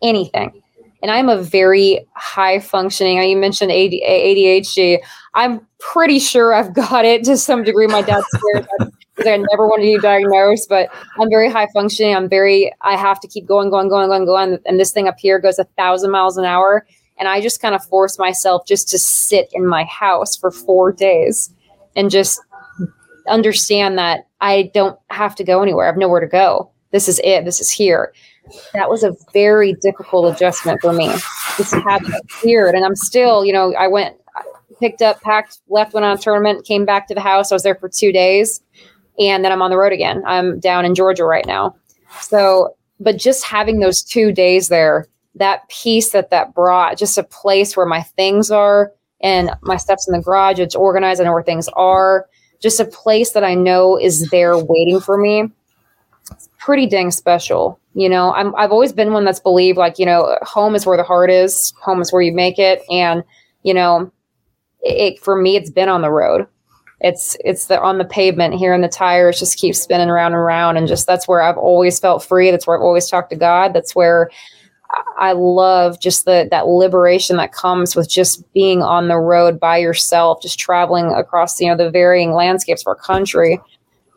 [0.02, 0.62] anything.
[1.02, 3.22] And I'm a very high functioning.
[3.22, 4.98] You mentioned ADHD.
[5.34, 7.86] I'm pretty sure I've got it to some degree.
[7.86, 12.14] My dad's scared because I never wanted to be diagnosed, but I'm very high functioning.
[12.14, 14.58] I'm very, I have to keep going, going, going, going, going.
[14.66, 16.86] And this thing up here goes a thousand miles an hour.
[17.18, 20.92] And I just kind of force myself just to sit in my house for four
[20.92, 21.50] days
[21.94, 22.40] and just
[23.26, 25.86] understand that I don't have to go anywhere.
[25.86, 26.70] I have nowhere to go.
[26.92, 27.44] This is it.
[27.44, 28.12] This is here.
[28.74, 31.08] That was a very difficult adjustment for me.
[31.56, 32.12] This habit
[32.44, 32.74] weird.
[32.74, 34.16] And I'm still, you know, I went,
[34.80, 37.50] picked up, packed, left, went on a tournament, came back to the house.
[37.50, 38.60] I was there for two days
[39.18, 40.22] and then I'm on the road again.
[40.26, 41.76] I'm down in Georgia right now.
[42.20, 47.22] So, but just having those two days there, that peace that that brought, just a
[47.22, 51.32] place where my things are and my stuff's in the garage, it's organized, I know
[51.32, 52.26] where things are,
[52.60, 55.50] just a place that I know is there waiting for me.
[56.66, 57.78] Pretty dang special.
[57.94, 60.96] You know, I'm, I've always been one that's believed like, you know, home is where
[60.96, 62.82] the heart is, home is where you make it.
[62.90, 63.22] And,
[63.62, 64.10] you know,
[64.80, 66.48] it, for me, it's been on the road
[67.00, 70.40] it's it's the on the pavement here and the tires just keep spinning around and
[70.40, 72.50] around and just that's where I've always felt free.
[72.50, 73.74] That's where I've always talked to God.
[73.74, 74.30] That's where
[75.18, 79.76] I love just the that liberation that comes with just being on the road by
[79.76, 83.60] yourself, just traveling across you know the varying landscapes of our country.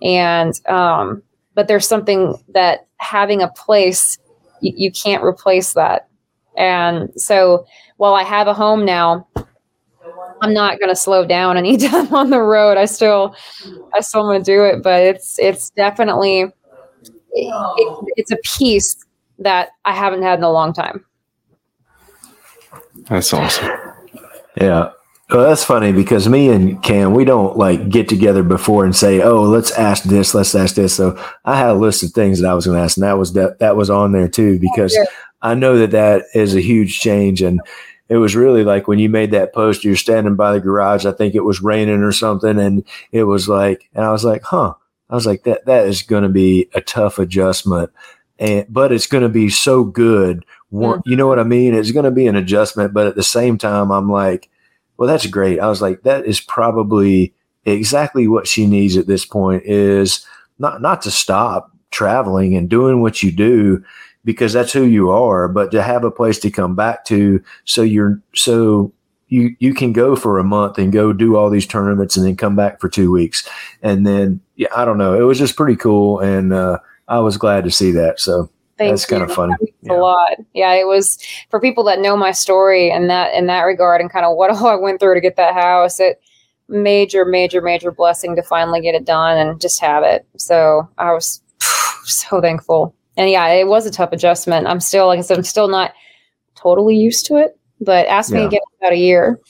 [0.02, 1.22] And um,
[1.56, 4.18] but there's something that having a place
[4.62, 6.08] you, you can't replace that.
[6.58, 7.66] And so
[7.98, 9.28] while I have a home now,
[10.42, 12.78] I'm not going to slow down anytime on the road.
[12.78, 13.36] I still,
[13.94, 16.54] I still want to do it, but it's it's definitely it,
[17.34, 18.96] it, it's a piece
[19.40, 21.06] that I haven't had in a long time.
[23.10, 23.70] That's awesome.
[24.60, 24.92] Yeah.
[25.30, 29.22] Well, that's funny because me and Cam, we don't like get together before and say,
[29.22, 32.50] "Oh, let's ask this, let's ask this." So I had a list of things that
[32.50, 34.98] I was going to ask, and that was that that was on there too because
[35.42, 37.62] I know that that is a huge change, and
[38.10, 41.06] it was really like when you made that post, you're standing by the garage.
[41.06, 42.60] I think it was raining or something.
[42.60, 44.74] And it was like, and I was like, huh,
[45.12, 47.92] I was like, that, that is going to be a tough adjustment.
[48.40, 50.44] And, but it's going to be so good.
[50.70, 51.10] One, mm-hmm.
[51.10, 51.76] you know what I mean?
[51.76, 54.50] It's going to be an adjustment, but at the same time, I'm like,
[55.00, 55.62] well, that's great.
[55.62, 57.34] I was like, that is probably
[57.64, 60.26] exactly what she needs at this point is
[60.60, 63.82] not, not to stop traveling and doing what you do
[64.26, 67.82] because that's who you are, but to have a place to come back to so
[67.82, 68.92] you're so
[69.30, 72.36] you you can go for a month and go do all these tournaments and then
[72.36, 73.48] come back for two weeks.
[73.82, 75.14] And then yeah, I don't know.
[75.14, 78.20] It was just pretty cool and uh, I was glad to see that.
[78.20, 79.54] So Thank that's kind of funny.
[79.82, 79.94] Yeah.
[79.94, 80.38] A lot.
[80.54, 81.20] Yeah, it was
[81.52, 84.50] for people that know my story and that in that regard and kind of what
[84.50, 86.00] all I went through to get that house.
[86.00, 86.20] It
[86.70, 90.26] major, major, major blessing to finally get it done and just have it.
[90.38, 91.42] So I was
[92.06, 94.66] so thankful and yeah, it was a tough adjustment.
[94.66, 95.94] I'm still, like I said, I'm still not
[96.56, 98.48] totally used to it, but ask me yeah.
[98.48, 99.42] again in about a year.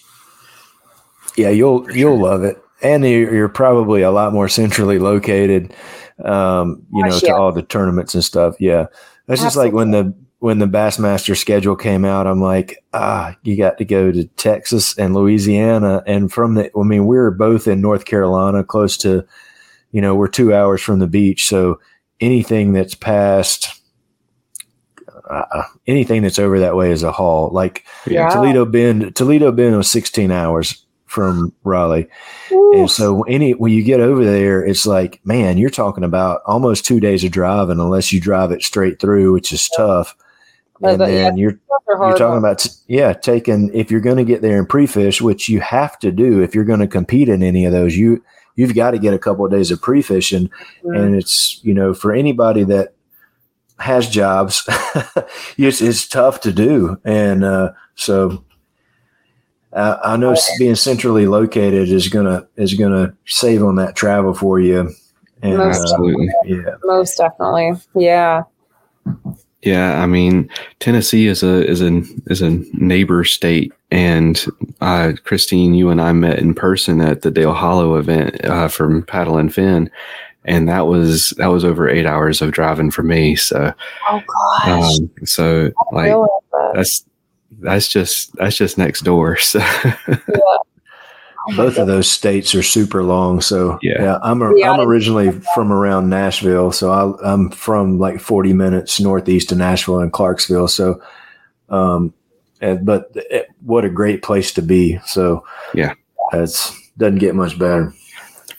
[1.37, 5.75] Yeah, you'll you'll love it, and you're, you're probably a lot more centrally located.
[6.25, 8.55] Um, you know, to all the tournaments and stuff.
[8.59, 8.87] Yeah,
[9.29, 9.45] that's Absolutely.
[9.45, 12.25] just like when the when the Bassmaster schedule came out.
[12.25, 16.83] I'm like, ah, you got to go to Texas and Louisiana, and from the, I
[16.83, 19.23] mean, we we're both in North Carolina, close to,
[19.91, 21.79] you know, we're two hours from the beach, so
[22.19, 23.79] anything that's past
[25.29, 27.51] uh, anything that's over that way is a haul.
[27.51, 28.29] Like yeah.
[28.29, 32.07] Toledo Bend, Toledo Bend was 16 hours from Raleigh.
[32.51, 36.85] And so any when you get over there, it's like, man, you're talking about almost
[36.85, 40.15] two days of driving unless you drive it straight through, which is tough.
[40.81, 44.59] And then yeah, you're you're talking about yeah, taking if you're going to get there
[44.59, 47.71] in pre-fish, which you have to do if you're going to compete in any of
[47.71, 48.23] those, you
[48.55, 50.49] you've got to get a couple of days of pre-fishing
[50.83, 50.99] right.
[50.99, 52.93] and it's you know for anybody that
[53.79, 54.63] has jobs
[55.57, 58.43] it's, it's tough to do and uh, so
[59.73, 64.59] uh, I know being centrally located is gonna is gonna save on that travel for
[64.59, 64.91] you.
[65.41, 66.03] And, most uh,
[66.43, 68.43] yeah, most definitely, yeah.
[69.61, 74.43] Yeah, I mean Tennessee is a is a is a neighbor state, and
[74.81, 79.03] uh, Kristine, you and I met in person at the Dale Hollow event uh, from
[79.03, 79.91] Paddle and Finn,
[80.45, 83.35] and that was that was over eight hours of driving for me.
[83.35, 83.73] So,
[84.09, 84.21] oh
[84.65, 86.15] gosh, um, so like
[86.73, 87.05] that's
[87.51, 89.37] that's just that's just next door.
[89.49, 89.59] So,
[91.47, 91.55] yeah.
[91.55, 93.41] Both of those states are super long.
[93.41, 97.97] So yeah, yeah I'm a, yeah, I'm originally from around Nashville, so I, am from
[97.97, 100.67] like 40 minutes northeast of Nashville and Clarksville.
[100.67, 101.01] So,
[101.69, 102.13] um,
[102.61, 104.99] and, but it, what a great place to be.
[105.07, 105.93] So yeah,
[106.33, 107.93] it's doesn't get much better.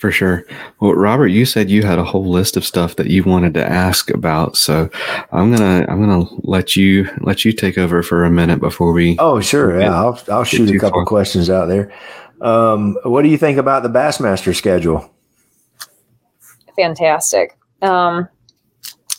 [0.00, 0.46] For sure.
[0.80, 3.70] Well, Robert, you said you had a whole list of stuff that you wanted to
[3.70, 4.88] ask about, so
[5.30, 9.18] I'm gonna I'm gonna let you let you take over for a minute before we.
[9.18, 9.78] Oh, sure.
[9.78, 11.04] Yeah, I'll I'll shoot a couple far.
[11.04, 11.92] questions out there.
[12.40, 15.12] Um, what do you think about the Bassmaster schedule?
[16.76, 17.58] Fantastic.
[17.82, 18.26] Um,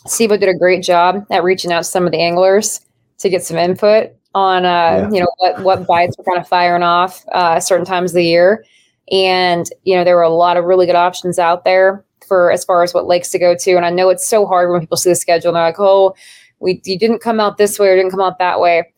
[0.08, 2.80] Sibo did a great job at reaching out to some of the anglers
[3.18, 5.10] to get some input on uh, yeah.
[5.12, 8.24] you know what what bites were kind of firing off uh, certain times of the
[8.24, 8.64] year
[9.10, 12.64] and, you know, there were a lot of really good options out there for as
[12.64, 13.72] far as what lakes to go to.
[13.72, 16.14] And I know it's so hard when people see the schedule and they're like, oh,
[16.60, 18.92] we you didn't come out this way or didn't come out that way.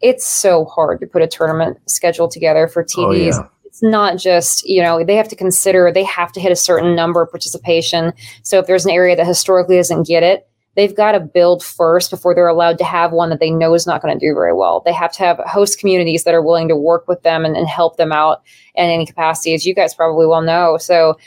[0.00, 2.98] It's so hard to put a tournament schedule together for TDs.
[2.98, 3.48] Oh, yeah.
[3.64, 6.94] It's not just, you know, they have to consider they have to hit a certain
[6.94, 8.12] number of participation.
[8.42, 12.10] So if there's an area that historically doesn't get it, they've got to build first
[12.10, 14.52] before they're allowed to have one that they know is not going to do very
[14.52, 14.82] well.
[14.84, 17.66] They have to have host communities that are willing to work with them and, and
[17.66, 18.42] help them out
[18.74, 20.76] in any capacity, as you guys probably well know.
[20.76, 21.18] So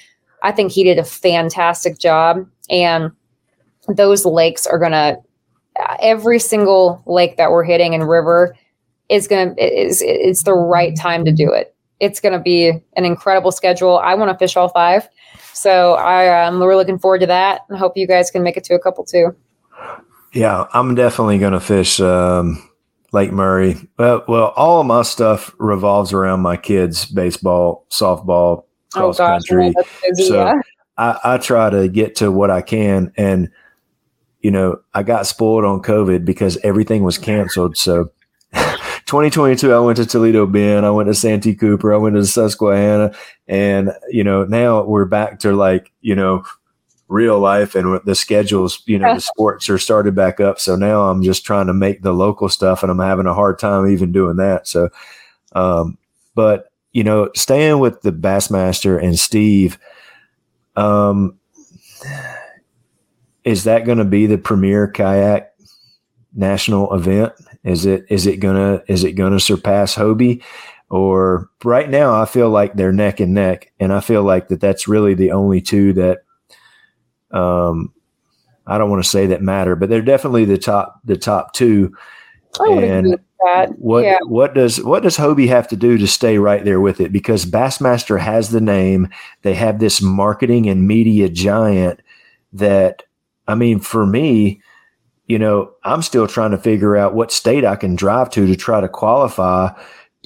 [0.43, 2.47] I think he did a fantastic job.
[2.69, 3.12] And
[3.88, 5.17] those lakes are going to,
[6.01, 8.55] every single lake that we're hitting and river
[9.09, 11.75] is going to, is, it's the right time to do it.
[11.99, 13.97] It's going to be an incredible schedule.
[13.99, 15.07] I want to fish all five.
[15.53, 17.62] So I, am really looking forward to that.
[17.71, 19.35] I hope you guys can make it to a couple too.
[20.33, 22.63] Yeah, I'm definitely going to fish um,
[23.12, 23.75] Lake Murray.
[23.97, 29.45] Well, well, all of my stuff revolves around my kids' baseball, softball, cross oh, gosh,
[29.47, 29.73] country.
[30.07, 30.62] Busy, so yeah.
[30.97, 33.12] I, I try to get to what I can.
[33.17, 33.49] And,
[34.41, 37.75] you know, I got spoiled on COVID because everything was canceled.
[37.75, 38.12] So
[39.10, 43.15] 2022, I went to Toledo Bend, I went to Santee Cooper, I went to Susquehanna,
[43.48, 46.43] and you know now we're back to like you know
[47.08, 50.60] real life and the schedules, you know, the sports are started back up.
[50.60, 53.58] So now I'm just trying to make the local stuff, and I'm having a hard
[53.58, 54.67] time even doing that.
[54.67, 54.89] So,
[55.54, 55.98] um,
[56.36, 59.80] but you know, staying with the Bassmaster and Steve,
[60.76, 61.39] um,
[63.43, 65.52] is that going to be the premier kayak
[66.36, 67.34] national event?
[67.63, 70.43] Is it is it gonna is it gonna surpass Hobie?
[70.89, 74.60] Or right now, I feel like they're neck and neck, and I feel like that
[74.60, 76.19] that's really the only two that
[77.32, 77.93] um,
[78.65, 81.93] I don't want to say that matter, but they're definitely the top the top two.
[82.60, 83.19] I and
[83.78, 84.17] what yeah.
[84.26, 87.12] what does what does Hobie have to do to stay right there with it?
[87.12, 89.10] Because Bassmaster has the name,
[89.43, 92.02] they have this marketing and media giant
[92.54, 93.04] that
[93.48, 94.62] I mean, for me,
[95.29, 98.55] you know, I'm still trying to figure out what state I can drive to to
[98.55, 99.69] try to qualify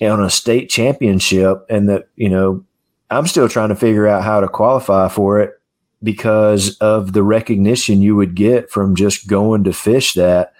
[0.01, 1.65] on a state championship.
[1.69, 2.63] And that, you know,
[3.09, 5.59] I'm still trying to figure out how to qualify for it
[6.01, 10.53] because of the recognition you would get from just going to fish that,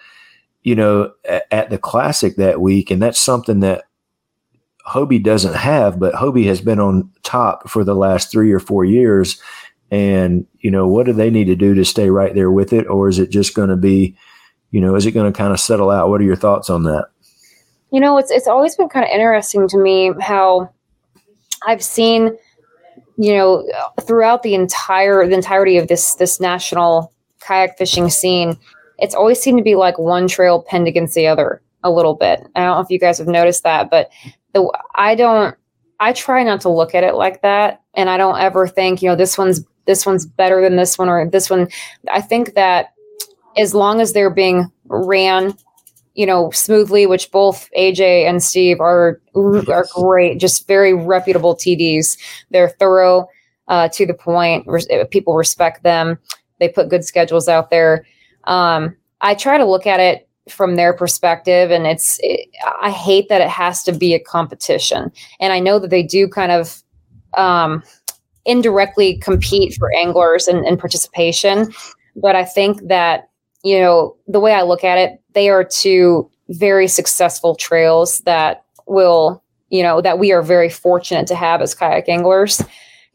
[0.62, 1.12] you know,
[1.50, 2.90] at, the classic that week.
[2.90, 3.84] And that's something that
[4.86, 8.84] Hobie doesn't have, but Hobie has been on top for the last three or four
[8.84, 9.40] years.
[9.90, 12.86] And, you know, what do they need to do to stay right there with it?
[12.88, 14.14] Or is it just going to be,
[14.70, 16.08] you know, is it going to kind of settle out?
[16.08, 17.08] What are your thoughts on that?
[17.90, 20.70] You know, it's it's always been kind of interesting to me how
[21.66, 22.36] I've seen,
[23.16, 23.64] you know,
[24.02, 28.58] throughout the entire the entirety of this this national kayak fishing scene,
[28.98, 32.40] it's always seemed to be like one trail pinned against the other a little bit.
[32.56, 34.10] I don't know if you guys have noticed that, but
[34.54, 35.54] the I don't
[36.00, 39.08] I try not to look at it like that and I don't ever think, you
[39.08, 41.68] know, this one's this one's better than this one or this one.
[42.10, 42.93] I think that
[43.56, 45.54] as long as they're being ran
[46.14, 52.18] you know smoothly which both aj and steve are are great just very reputable tds
[52.50, 53.28] they're thorough
[53.68, 54.66] uh, to the point
[55.10, 56.18] people respect them.
[56.60, 58.06] They put good schedules out there.
[58.44, 62.46] Um, i try to look at it from their perspective and it's it,
[62.82, 65.10] i hate that it has to be a competition.
[65.40, 66.82] And i know that they do kind of
[67.38, 67.82] um,
[68.44, 71.72] indirectly compete for anglers and, and participation
[72.16, 73.30] but i think that
[73.64, 78.64] you know, the way I look at it, they are two very successful trails that
[78.86, 82.62] will, you know, that we are very fortunate to have as kayak anglers.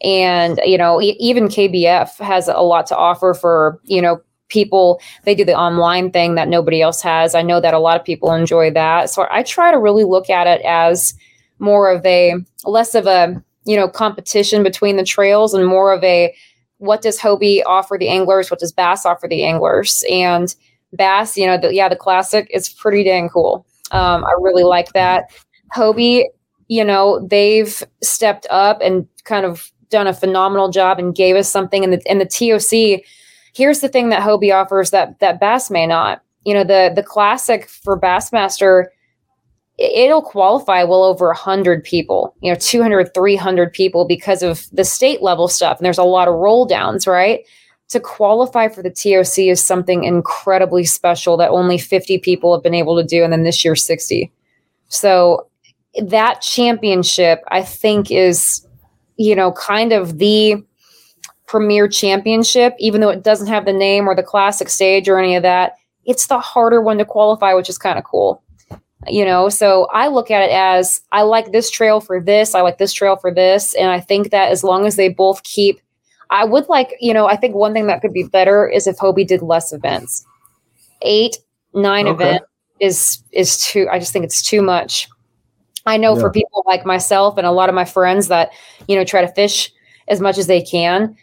[0.04, 5.00] And, you know, e- even KBF has a lot to offer for, you know, people.
[5.26, 7.36] They do the online thing that nobody else has.
[7.36, 9.12] I know that a lot of people enjoy that.
[9.12, 11.14] So I try to really look at it as
[11.60, 12.34] more of a
[12.66, 16.34] less of a, you know, competition between the trails and more of a
[16.80, 18.50] what does Hobie offer the anglers?
[18.50, 20.04] What does Bass offer the anglers?
[20.10, 20.54] And
[20.94, 23.66] Bass, you know, the, yeah, the classic is pretty dang cool.
[23.92, 25.26] Um, I really like that.
[25.76, 26.26] Hobie,
[26.68, 31.50] you know, they've stepped up and kind of done a phenomenal job and gave us
[31.50, 33.04] something in the in the TOC.
[33.54, 36.24] Here's the thing that Hobie offers that that Bass may not.
[36.46, 38.86] You know, the the classic for Bassmaster
[39.80, 45.22] it'll qualify well over 100 people you know 200 300 people because of the state
[45.22, 45.78] level stuff.
[45.78, 47.42] And there's a lot of roll downs right?
[47.90, 52.76] To qualify for the toc is something incredibly special that only 50 people have been
[52.76, 54.32] able to do and then this year 60
[54.90, 55.48] so
[56.04, 58.66] that championship i think is
[59.18, 60.64] you know kind of the
[61.48, 65.36] premier championship even though it doesn't have the name or the classic stage or any
[65.36, 65.74] of that.
[66.06, 68.44] It's the harder one to qualify which is kind of cool
[69.08, 72.62] you know so i look at it as i like this trail for this i
[72.62, 75.80] like this trail for this and i think that as long as they both keep
[76.32, 78.98] i would like you know i think one thing that could be better is if
[78.98, 80.26] hobie did less events.
[81.02, 81.38] Eight
[81.74, 82.26] nine Okay.
[82.26, 82.44] event
[82.82, 85.08] is is too i just think it's too much.
[85.86, 88.52] I know for people like myself and a lot of my friends that
[88.88, 89.72] you know try to fish
[90.10, 91.16] as much as they can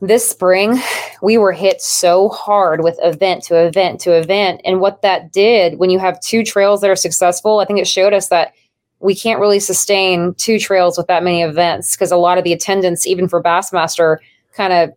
[0.00, 0.78] this spring
[1.22, 4.60] we were hit so hard with event to event to event.
[4.64, 7.88] And what that did when you have two trails that are successful i think it
[7.88, 8.52] showed us that
[9.00, 12.52] we can't really sustain two trails with that many events because a lot of the
[12.52, 14.18] attendance even for bassmaster
[14.52, 14.90] kind of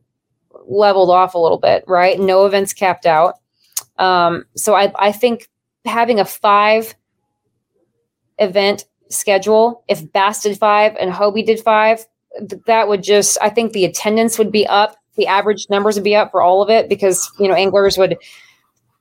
[0.67, 2.19] leveled off a little bit right?
[2.19, 3.35] No events capped out.
[3.97, 5.49] Um, so I, I think
[5.85, 6.95] having a five
[8.37, 12.05] event schedule if bass did five and hobie did five
[12.65, 16.15] that would just i think the attendance would be up the average numbers would be
[16.15, 18.17] up for all of it because you know anglers would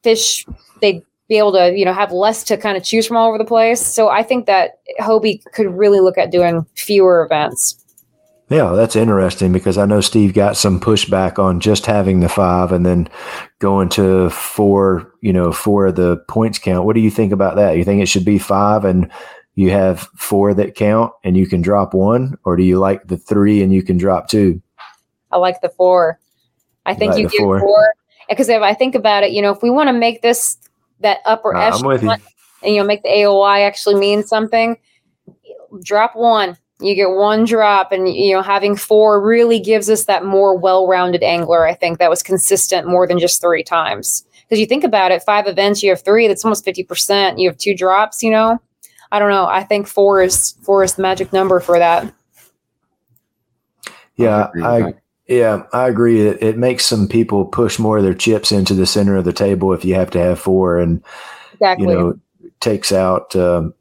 [0.02, 0.44] fish
[0.80, 3.38] they'd be able to you know have less to kind of choose from all over
[3.38, 7.84] the place so i think that hobie could really look at doing fewer events
[8.50, 12.72] Yeah, that's interesting because I know Steve got some pushback on just having the five
[12.72, 13.10] and then
[13.58, 16.86] going to four, you know, four of the points count.
[16.86, 17.76] What do you think about that?
[17.76, 19.10] You think it should be five and
[19.58, 22.38] you have four that count and you can drop one?
[22.44, 24.62] Or do you like the three and you can drop two?
[25.30, 26.18] i like the four
[26.86, 27.92] i think like you give four?
[28.28, 30.56] because if i think about it you know if we want to make this
[31.00, 32.10] that upper Nah, I'm you.
[32.10, 32.20] and
[32.64, 34.76] you know make the AOY actually mean something
[35.82, 40.24] drop one you get one drop and you know having four really gives us that
[40.24, 44.66] more well-rounded angler i think that was consistent more than just three times because you
[44.66, 48.22] think about it five events you have three that's almost 50% you have two drops
[48.22, 48.58] you know
[49.12, 52.12] i don't know i think four is four is the magic number for that
[54.16, 54.94] Yeah, agree with I,
[55.28, 56.22] yeah, I agree.
[56.26, 59.32] It, it makes some people push more of their chips into the center of the
[59.32, 61.02] table if you have to have four and
[61.52, 62.18] exactly you know
[62.60, 63.74] takes out um,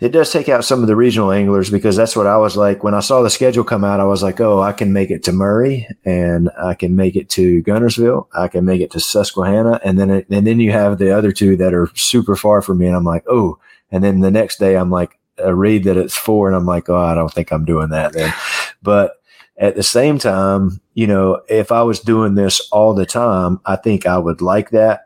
[0.00, 2.84] it does take out some of the regional anglers because that's what I was like
[2.84, 4.00] when I saw the schedule come out.
[4.00, 7.28] I was like, oh, I can make it to Murray and I can make it
[7.30, 8.26] to Guntersville.
[8.34, 11.32] I can make it to Susquehanna, and then it, and then you have the other
[11.32, 13.58] two that are super far from me, and I'm like, oh,
[13.92, 16.88] and then the next day I'm like, I read that it's four, and I'm like,
[16.88, 18.34] oh, I don't think I'm doing that then,
[18.82, 19.14] but.
[19.58, 23.76] At the same time, you know, if I was doing this all the time, I
[23.76, 25.02] think I would like that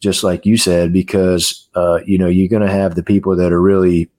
[0.00, 3.52] just like you said, because uh, you know you're going to have the people that
[3.52, 4.10] are really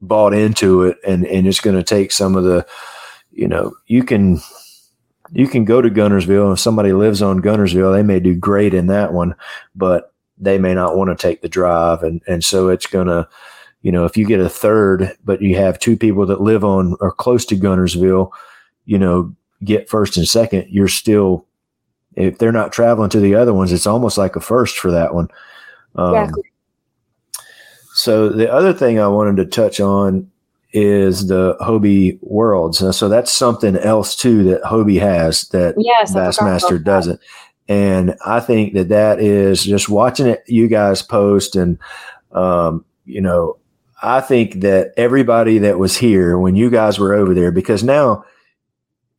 [0.00, 2.66] bought into it, and and it's going to take some of the,
[3.32, 4.40] you know, you can
[5.32, 8.74] you can go to Guntersville, and if somebody lives on Guntersville, they may do great
[8.74, 9.34] in that one,
[9.74, 10.11] but
[10.42, 13.28] they may not want to take the drive, and and so it's going to,
[13.82, 16.96] you know, if you get a third, but you have two people that live on
[17.00, 18.30] or close to Guntersville,
[18.84, 19.34] you know,
[19.64, 21.46] get first and second, you're still
[22.14, 25.14] if they're not traveling to the other ones, it's almost like a first for that
[25.14, 25.28] one.
[25.94, 26.42] Um, Exactly.
[27.94, 30.30] So the other thing I wanted to touch on
[30.72, 32.78] is the Hobie Worlds.
[32.96, 37.20] So that's something else too that Hobie has that yes I forgot about Bassmaster that.
[37.72, 41.78] And I think that that is just watching it, you guys post, and
[42.32, 43.56] um, you know,
[44.02, 48.24] I think that everybody that was here when you guys were over there, because now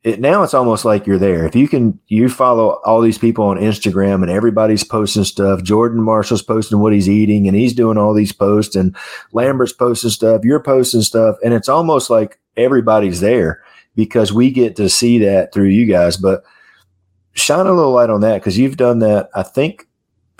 [0.04, 1.44] it now it's almost like you're there.
[1.44, 5.64] If you can, you follow all these people on Instagram, and everybody's posting stuff.
[5.64, 8.94] Jordan Marshall's posting what he's eating, and he's doing all these posts, and
[9.32, 10.44] Lambert's posting stuff.
[10.44, 13.64] You're posting stuff, and it's almost like everybody's there
[13.96, 16.16] because we get to see that through you guys.
[16.16, 16.44] But
[17.34, 19.86] shine a little light on that because you've done that, I think,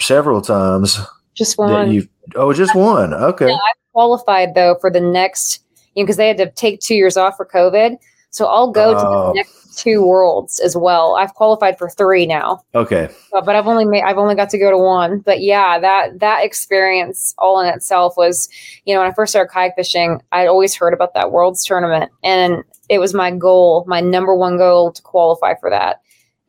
[0.00, 0.98] several times.
[1.34, 3.12] just one you oh, just one.
[3.14, 3.50] Okay.
[3.52, 5.60] I qualified though for the next
[5.94, 7.96] you know because they had to take two years off for covid
[8.30, 9.28] so i'll go to Oh.
[9.28, 13.08] the next two worlds as well i've qualified for three now Okay.
[13.30, 16.18] but, but i've only made i've only got to go to one but yeah that
[16.18, 18.48] that experience all in itself was
[18.84, 22.10] you know when i first started kayak fishing i'd always heard about that worlds tournament
[22.24, 26.00] and it was my goal my number one goal to qualify for that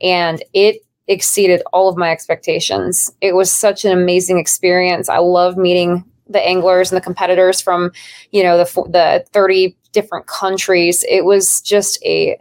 [0.02, 5.56] and it exceeded all of my expectations it was such an amazing experience i love
[5.58, 7.91] meeting the anglers and the competitors from
[8.32, 12.38] you know the the 30 different countries it was just a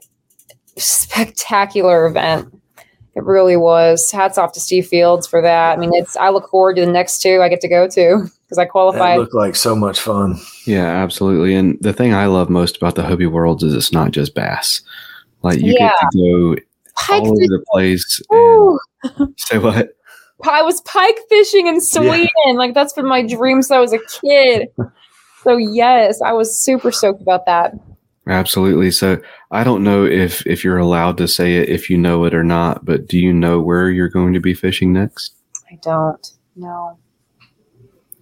[0.77, 2.49] spectacular event
[3.15, 4.11] It really was.
[4.11, 5.79] Hats off to Steve Fields for that.
[5.79, 6.17] I mean, it's.
[6.17, 8.71] I look forward to the next two I get to go to because I That
[8.71, 9.19] qualified.
[9.19, 10.35] looked like so much fun.
[10.67, 11.55] Yeah, absolutely.
[11.55, 14.81] And the thing I love most about the Hobie Worlds is it's not just bass.
[15.43, 15.91] Like you Yeah.
[15.91, 16.63] get to go
[16.97, 18.23] Pike all over the place.
[19.37, 19.91] Say what?
[20.43, 22.29] I was pike fishing in Sweden.
[22.57, 24.69] Like that's been my dream since I was a kid.
[25.43, 27.75] So yes, I was super stoked about that.
[28.27, 28.91] Absolutely.
[28.91, 29.21] So
[29.51, 32.45] I don't know if if you're allowed to say it if you know it or
[32.45, 35.35] not, but do you know where you're going to be fishing next?
[35.71, 36.99] I don't know.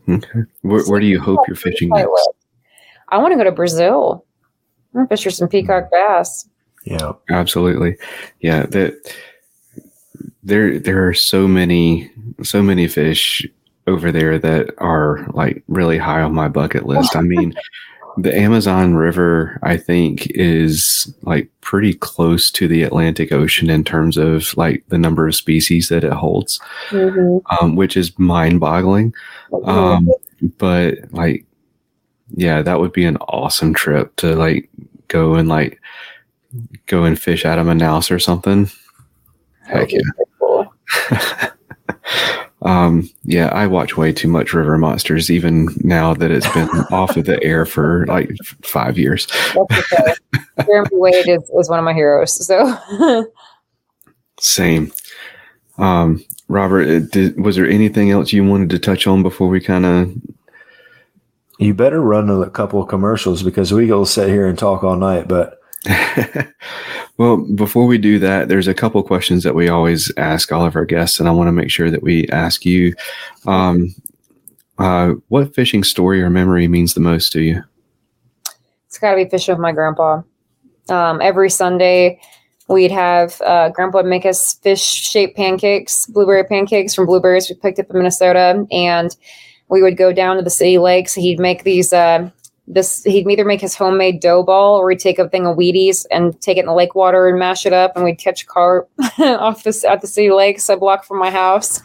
[0.09, 0.41] Okay.
[0.63, 2.29] Where, where do you hope you're fishing next?
[3.09, 4.27] I want to go to Brazil.
[4.95, 6.49] I'm gonna fish for some peacock bass.
[6.85, 7.13] Yeah.
[7.31, 7.97] Absolutely.
[8.41, 9.15] Yeah, that
[10.43, 12.11] there there are so many
[12.43, 13.47] so many fish
[13.87, 17.17] over there that are like really high on my bucket list.
[17.17, 17.55] I mean,
[18.17, 24.17] the Amazon River I think is like pretty close to the Atlantic Ocean in terms
[24.17, 26.61] of like the number of species that it holds,
[26.93, 29.15] um, which is mind-boggling.
[29.65, 30.11] Um,
[30.59, 31.45] but like,
[32.35, 34.69] yeah, that would be an awesome trip to like
[35.09, 35.81] go and like
[36.87, 38.71] go and fish out of Manaus or something.
[39.65, 40.01] Heck yeah.
[42.65, 47.17] Um, yeah, I watch way too much River Monsters, even now that it's been off
[47.17, 48.31] of the air for like
[48.63, 49.27] five years.
[49.27, 50.15] That's okay.
[50.67, 52.47] Jeremy Wade is, is one of my heroes.
[52.47, 53.27] So
[54.39, 54.93] Same.
[55.79, 59.61] Um, Robert, uh, did, was there anything else you wanted to touch on before we
[59.61, 60.13] kind of?
[61.59, 64.97] You better run a couple of commercials because we go sit here and talk all
[64.97, 65.27] night.
[65.27, 65.59] But
[67.17, 70.77] well, before we do that, there's a couple questions that we always ask all of
[70.77, 72.95] our guests, and I want to make sure that we ask you.
[73.47, 73.95] Um,
[74.79, 77.63] uh, what fishing story or memory means the most to you?
[78.93, 80.21] it's got to be fishing with my grandpa.
[80.91, 82.21] Um, every Sunday,
[82.69, 87.55] we'd have uh, grandpa would make us fish shaped pancakes, blueberry pancakes from blueberries we
[87.55, 89.17] picked up in Minnesota, and
[89.71, 91.15] we would go down to the city lakes.
[91.15, 91.95] He'd make these.
[91.95, 92.31] Uh,
[92.73, 96.07] this he'd either make his homemade dough ball or he'd take a thing of Wheaties
[96.11, 98.89] and take it in the lake water and mash it up, and we'd catch carp
[99.19, 101.81] off this at the city lakes a block from my house.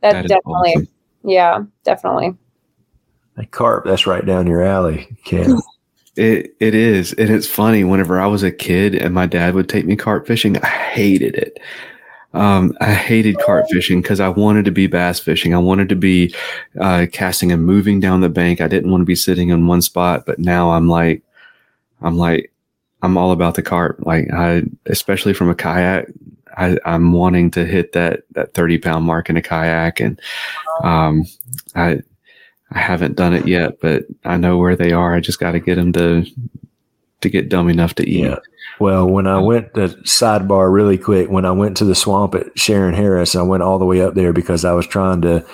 [0.00, 0.88] That, That is definitely, awesome.
[1.24, 2.36] yeah, definitely.
[3.36, 5.58] that carp, that's right down your alley, Ken.
[6.16, 7.82] It it is, and it's funny.
[7.82, 11.34] Whenever I was a kid and my dad would take me carp fishing, I hated
[11.34, 11.58] it.
[12.34, 15.54] Um, I hated carp fishing because I wanted to be bass fishing.
[15.54, 16.34] I wanted to be
[16.80, 18.60] uh, casting and moving down the bank.
[18.60, 20.26] I didn't want to be sitting in one spot.
[20.26, 21.22] But now I'm like,
[22.02, 22.52] I'm like,
[23.02, 24.00] I'm all about the carp.
[24.04, 26.08] Like I, especially from a kayak,
[26.56, 30.20] I, I'm wanting to hit that that 30 pound mark in a kayak, and
[30.82, 31.24] um,
[31.74, 32.00] I
[32.70, 35.14] I haven't done it yet, but I know where they are.
[35.14, 36.24] I just got to get them to
[37.24, 38.24] to get dumb enough to eat.
[38.24, 38.38] Yeah.
[38.80, 42.54] Well, when I went to sidebar really quick, when I went to the swamp at
[42.54, 45.46] Shearon Harris, I went all the way up there because I was trying to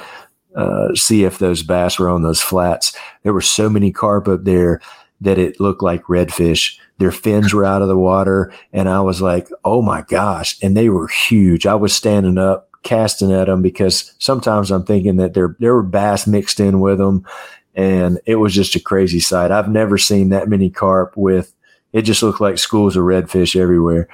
[0.55, 2.97] uh, see if those bass were on those flats.
[3.23, 4.81] There were so many carp up there
[5.21, 6.79] that it looked like redfish.
[6.99, 10.77] Their fins were out of the water, and I was like, "Oh my gosh!" And
[10.77, 11.67] they were huge.
[11.67, 15.83] I was standing up, casting at them because sometimes I'm thinking that there there were
[15.83, 17.27] bass mixed in with them,
[17.75, 19.51] and it was just a crazy sight.
[19.51, 21.55] I've never seen that many carp with
[21.93, 24.09] it just looked like schools of redfish everywhere.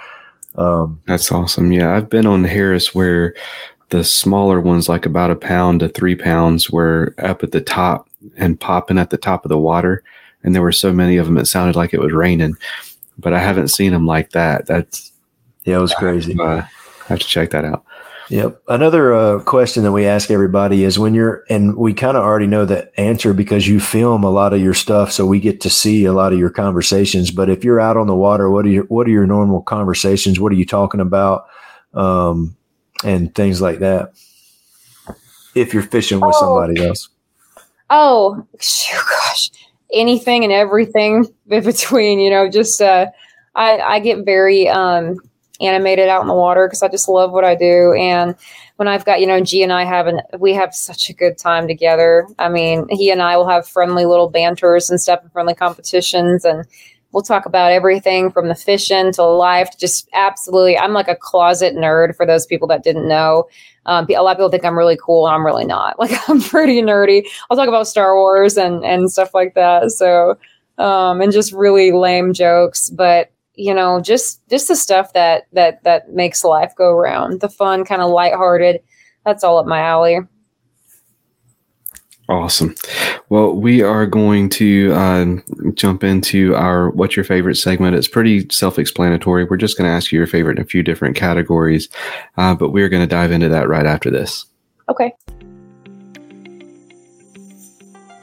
[0.57, 1.72] Um, That's awesome.
[1.72, 3.35] Yeah, I've been on Harris where
[3.91, 8.09] the smaller ones, like about a pound to three pounds, were up at the top
[8.37, 10.03] and popping at the top of the water.
[10.43, 12.55] And there were so many of them, it sounded like it was raining.
[13.18, 14.66] But I haven't seen them like that.
[14.66, 15.12] That's
[15.64, 16.37] yeah, it was crazy.
[16.39, 16.68] uh, I
[17.09, 17.85] have to check that out.
[18.29, 18.61] Yep.
[18.66, 22.49] Another uh, question that we ask everybody is when you're, and we kind of already
[22.49, 25.70] know the answer because you film a lot of your stuff, so we get to
[25.70, 27.31] see a lot of your conversations.
[27.31, 30.41] But if you're out on the water, what are your what are your normal conversations?
[30.41, 31.47] What are you talking about,
[31.95, 32.57] um,
[33.05, 34.12] and things like that?
[35.55, 36.41] If you're fishing with Oh.
[36.41, 37.09] somebody else,
[37.91, 39.51] Oh, gosh,
[39.93, 42.18] anything and everything in between.
[42.18, 43.07] You know, just uh,
[43.55, 45.16] I I get very um
[45.61, 47.95] animated out in the water because I just love what I do.
[47.95, 48.35] And
[48.77, 51.39] when I've got you know G and I have an we have such a good
[51.39, 52.27] time together.
[52.39, 56.45] I mean, he and I will have friendly little banters and stuff and friendly competitions
[56.45, 56.67] and.
[57.13, 59.71] We'll talk about everything from the fishing to life.
[59.79, 63.49] Just absolutely, I'm like a closet nerd for those people that didn't know.
[63.87, 65.97] Um, a lot of people think I'm really cool, and I'm really not.
[65.99, 67.27] Like I'm pretty nerdy.
[67.49, 69.93] I'll talk about Star Wars and and stuff like that.
[69.93, 70.37] So,
[70.77, 75.83] um, and just really lame jokes, but you know, just just the stuff that that
[75.85, 77.41] that makes life go round.
[77.41, 78.81] The fun, kind of lighthearted.
[79.25, 80.21] That's all up my alley.
[82.29, 82.75] Awesome.
[83.29, 85.37] Well, we are going to uh,
[85.75, 87.95] jump into our What's Your Favorite segment.
[87.95, 89.45] It's pretty self explanatory.
[89.45, 91.89] We're just going to ask you your favorite in a few different categories,
[92.37, 94.45] uh, but we're going to dive into that right after this.
[94.89, 95.13] Okay.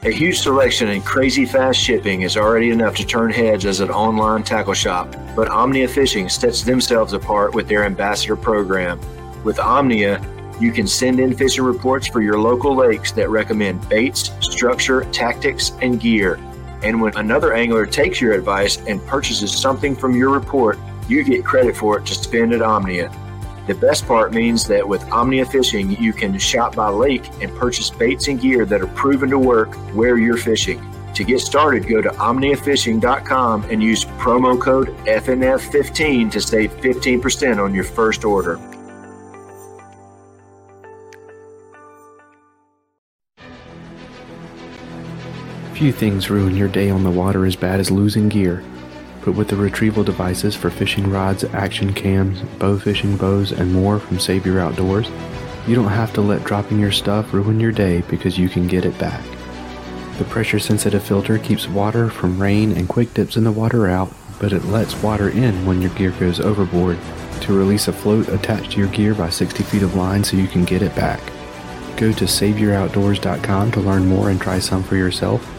[0.04, 3.88] A huge selection and crazy fast shipping is already enough to turn heads as an
[3.88, 9.00] online tackle shop, but Omnia Fishing sets themselves apart with their ambassador program.
[9.44, 10.20] With Omnia,
[10.60, 15.72] you can send in fishing reports for your local lakes that recommend baits, structure, tactics,
[15.80, 16.34] and gear.
[16.82, 20.78] And when another angler takes your advice and purchases something from your report,
[21.08, 23.10] you get credit for it to spend at Omnia.
[23.66, 27.88] The best part means that with Omnia Fishing, you can shop by lake and purchase
[27.88, 30.84] baits and gear that are proven to work where you're fishing.
[31.14, 37.72] To get started, go to omniafishing.com and use promo code FNF15 to save 15% on
[37.72, 38.58] your first order.
[45.74, 48.62] Few things ruin your day on the water as bad as losing gear.
[49.24, 53.98] But with the retrieval devices for fishing rods, action cams, bow fishing bows, and more
[53.98, 55.08] from Save Your Outdoors,
[55.66, 58.84] you don't have to let dropping your stuff ruin your day because you can get
[58.84, 59.24] it back.
[60.18, 64.12] The pressure sensitive filter keeps water from rain and quick dips in the water out,
[64.38, 66.98] but it lets water in when your gear goes overboard
[67.40, 70.46] to release a float attached to your gear by 60 feet of line so you
[70.46, 71.20] can get it back.
[71.96, 75.53] Go to SaveYourOutdoors.com to learn more and try some for yourself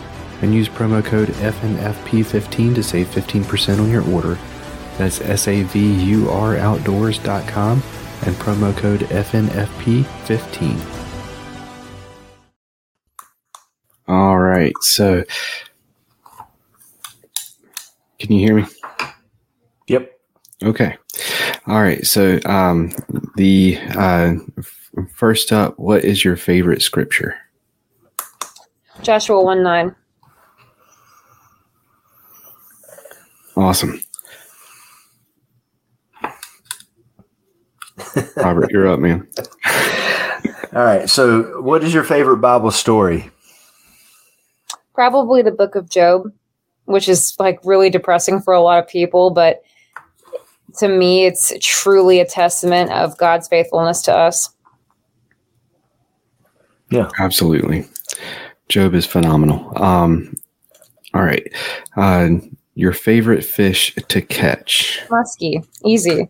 [0.46, 4.38] and use promo code FNFP15 to save 15% on your order.
[4.98, 7.84] That's S-A-V-U-R outdoors.com
[8.22, 10.80] and promo code FNFP15.
[14.08, 15.24] All right, so
[18.20, 18.66] can you hear me?
[19.88, 20.12] Yep.
[20.64, 20.96] Okay.
[21.66, 22.92] All right, so um,
[23.36, 27.36] the uh, f- first up, what is your favorite scripture?
[29.02, 29.96] Joshua 1 9.
[33.56, 34.02] Awesome.
[38.38, 39.28] Robert, you're up, man.
[40.74, 41.10] All right.
[41.10, 43.30] So, what is your favorite Bible story?
[44.94, 46.32] Probably the book of Job,
[46.86, 49.62] which is like really depressing for a lot of people, but
[50.78, 54.50] to me, it's truly a testament of God's faithfulness to us.
[56.92, 57.10] Yeah.
[57.20, 57.86] Absolutely.
[58.70, 59.72] Job is phenomenal.
[59.82, 60.36] Um,
[61.14, 61.48] all right.
[61.96, 62.30] Uh,
[62.76, 65.02] your favorite fish to catch?
[65.10, 66.30] Muskie, easy.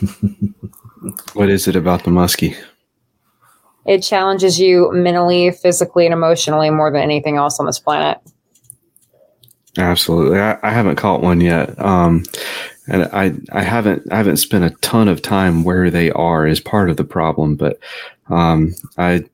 [1.34, 2.56] What is it about the muskie?
[3.86, 8.18] It challenges you mentally, physically, and emotionally more than anything else on this planet.
[9.76, 10.38] Absolutely.
[10.38, 11.78] I, I haven't caught one yet.
[11.78, 12.22] Um,
[12.88, 16.60] and I, I haven't, I haven't spent a ton of time where they are is
[16.60, 17.78] part of the problem, but,
[18.28, 19.24] um, I,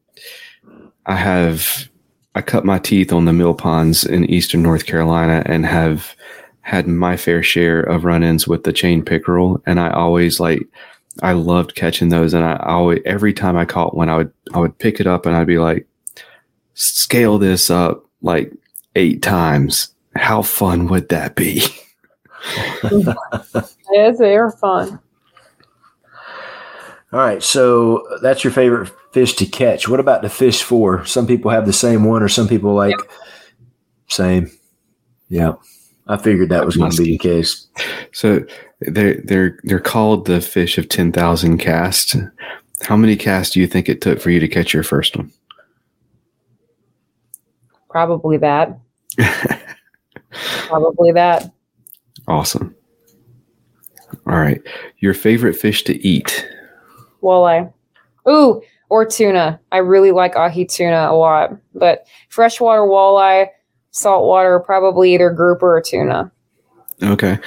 [1.07, 1.89] I have,
[2.35, 6.15] I cut my teeth on the mill ponds in Eastern North Carolina and have
[6.61, 9.61] had my fair share of run-ins with the chain pickerel.
[9.67, 10.69] And I always like,
[11.23, 12.33] I loved catching those.
[12.33, 15.27] And I always, every time I caught one, I would, I would pick it up
[15.27, 15.89] and I'd be like,
[16.75, 18.53] scale this up like
[18.95, 19.93] eight times.
[20.15, 21.63] How fun would that be?
[23.93, 25.01] Yes, they are fun.
[27.13, 27.43] All right.
[27.43, 29.89] So, that's your favorite fish to catch.
[29.89, 31.05] What about the fish for?
[31.05, 32.97] Some people have the same one, or some people like
[34.09, 34.51] same.
[35.29, 35.55] Yeah.
[36.09, 37.69] I figured that was going to be the case.
[38.13, 38.45] So
[38.81, 42.17] they're they're they're called the fish of ten thousand casts.
[42.83, 45.33] How many casts do you think it took for you to catch your first one?
[47.91, 48.79] Probably that.
[50.67, 51.53] Probably that.
[52.27, 52.75] Awesome.
[54.27, 54.61] All right.
[54.99, 56.49] Your favorite fish to eat?
[57.23, 57.73] Walleye.
[58.29, 59.59] Ooh, or tuna.
[59.73, 61.57] I really like ahi tuna a lot.
[61.75, 63.49] But freshwater walleye,
[63.93, 66.31] saltwater, probably either grouper or tuna.
[67.03, 67.39] Okay.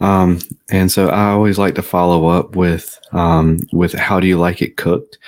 [0.00, 4.38] Um, and so I always like to follow up with um, with how do you
[4.38, 5.18] like it cooked?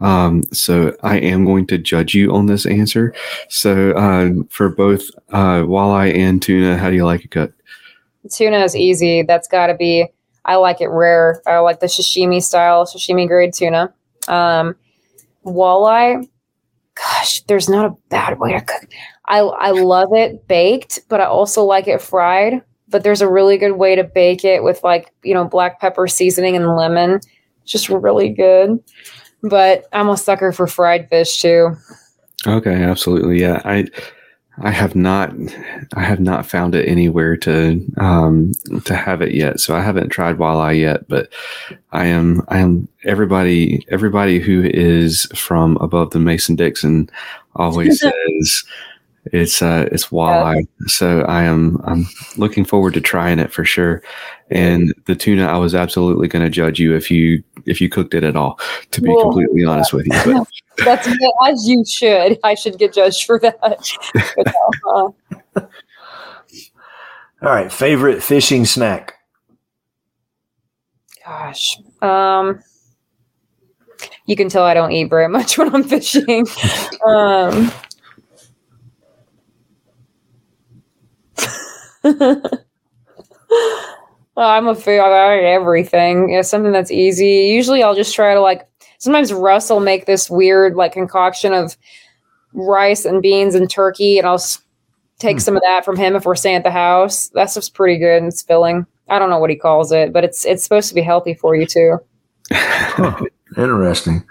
[0.00, 3.14] Um, so I am going to judge you on this answer.
[3.48, 7.60] So uh, for both uh, walleye and tuna, how do you like it cooked?
[8.30, 9.22] Tuna is easy.
[9.22, 10.08] That's got to be.
[10.44, 11.40] I like it rare.
[11.46, 13.92] I like the sashimi style, sashimi grade tuna.
[14.26, 14.74] Um,
[15.44, 16.26] walleye,
[16.94, 18.88] gosh, there's not a bad way to cook.
[19.26, 22.62] I I love it baked, but I also like it fried.
[22.88, 26.06] But there's a really good way to bake it with like you know black pepper
[26.06, 27.20] seasoning and lemon.
[27.62, 28.78] It's just really good.
[29.42, 31.74] But I'm a sucker for fried fish too.
[32.46, 33.40] Okay, absolutely.
[33.40, 33.86] Yeah, I
[34.58, 35.32] I have not,
[35.94, 38.52] I have not found it anywhere to um,
[38.84, 39.60] to have it yet.
[39.60, 41.32] So I haven't tried walleye yet, but
[41.92, 42.88] I am, I am.
[43.04, 47.08] Everybody, everybody who is from above the Mason Dixon
[47.56, 48.00] always
[48.34, 48.64] says
[49.26, 50.66] it's uh, it's walleye.
[50.86, 54.02] So I am, I'm looking forward to trying it for sure.
[54.50, 58.14] And the tuna, I was absolutely going to judge you if you if you cooked
[58.14, 58.60] it at all.
[58.90, 60.46] To be Well, completely honest with you, but
[60.84, 61.06] That's
[61.46, 62.38] as you should.
[62.42, 63.58] I should get judged for that.
[64.36, 64.54] But
[64.94, 65.10] uh,
[65.56, 65.68] All
[67.42, 67.72] right.
[67.72, 69.16] Favorite fishing snack?
[71.24, 72.60] gosh, um,
[74.26, 76.46] you can tell I don't eat very much when I'm fishing.
[77.06, 77.70] um,
[84.36, 84.98] I'm a food.
[85.00, 86.30] I eat everything.
[86.30, 87.52] Yeah, something that's easy.
[87.54, 88.66] Usually, I'll just try to like.
[89.02, 91.76] Sometimes Russ will make this weird like concoction of
[92.52, 94.40] rice and beans and turkey, and I'll
[95.18, 95.40] take Hmm.
[95.40, 97.26] some of that from him if we're staying at the house.
[97.30, 98.86] That stuff's pretty good and it's filling.
[99.08, 101.56] I don't know what he calls it, but it's it's supposed to be healthy for
[101.56, 101.98] you too.
[102.52, 103.24] Huh,
[103.56, 104.22] interesting.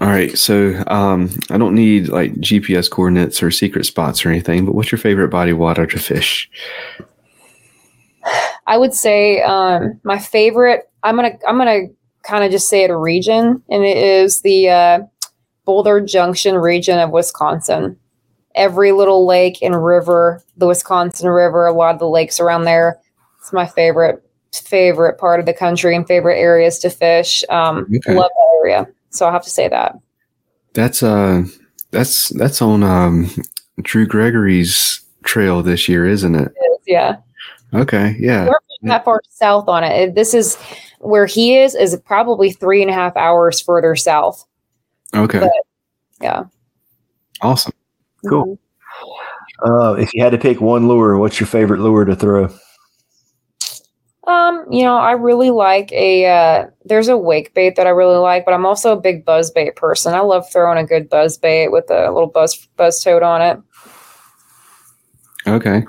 [0.00, 4.64] All right, so um, I don't need like GPS coordinates or secret spots or anything,
[4.64, 6.48] but what's your favorite body of water to fish?
[8.66, 10.88] I would say um, my favorite.
[11.02, 11.82] I'm gonna I'm gonna
[12.26, 14.98] kind of just say it a region, and it is the uh,
[15.64, 17.98] Boulder Junction region of Wisconsin.
[18.54, 22.98] Every little lake and river, the Wisconsin River, a lot of the lakes around there.
[23.40, 24.22] It's my favorite
[24.52, 27.44] favorite part of the country and favorite areas to fish.
[27.50, 28.14] Um, Okay.
[28.14, 29.94] Love that area, so I'll have to say that.
[30.72, 31.44] That's uh,
[31.90, 33.30] that's that's on um,
[33.82, 36.52] Drew Gregory's trail this year, isn't it?
[36.86, 37.16] Yeah.
[37.74, 39.90] Okay, yeah, We're that far south on it.
[40.00, 40.56] It- This is
[41.06, 41.74] where he is.
[41.74, 44.44] Is probably three and a half hours further south.
[45.14, 45.52] okay, But-
[46.20, 46.44] Yeah.
[47.42, 47.72] awesome.
[48.28, 48.58] Cool.
[49.64, 52.48] Uh, if you had to pick one lure, what's your favorite lure to throw?
[54.26, 58.16] Um, you know, I really like a uh there's a wake bait that I really
[58.16, 60.14] like, but I'm also a big buzz bait person.
[60.14, 63.60] I love throwing a good buzz bait with a little buzz buzz toad on it.
[65.46, 65.84] Okay.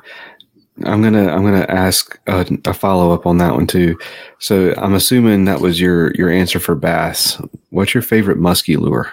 [0.84, 3.98] I'm gonna I'm gonna ask a, a follow up on that one too.
[4.40, 7.42] So I'm assuming that was your your answer for bass.
[7.70, 9.12] What's your favorite musky lure?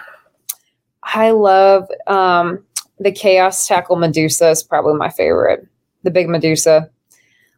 [1.03, 2.63] I love um
[2.99, 5.67] the chaos tackle medusa is probably my favorite.
[6.03, 6.89] The big medusa.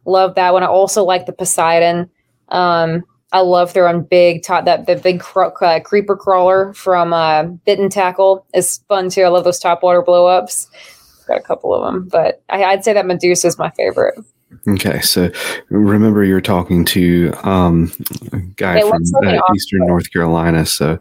[0.06, 0.62] Love that one.
[0.62, 2.08] I also like the Poseidon.
[2.48, 7.42] Um I love throwing big top that the big cro- uh, creeper crawler from uh,
[7.42, 9.22] Bitten Tackle is fun too.
[9.22, 10.70] I love those top water blow ups.
[11.28, 14.18] Got a couple of them, but I, I'd say that Medusa is my favorite.
[14.66, 15.30] Okay, so
[15.68, 17.92] remember you're talking to um,
[18.32, 20.64] a guy It from looks like an uh, Eastern North Carolina.
[20.64, 20.98] So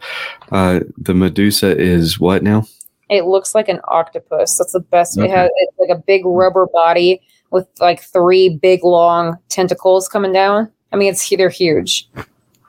[0.52, 2.66] uh, the Medusa is what now?
[3.10, 4.58] It looks like an octopus.
[4.58, 5.18] That's the best.
[5.18, 5.32] Okay.
[5.32, 7.22] It has it's like a big rubber body
[7.52, 10.70] with like three big long tentacles coming down.
[10.92, 12.10] I mean, it's they're huge.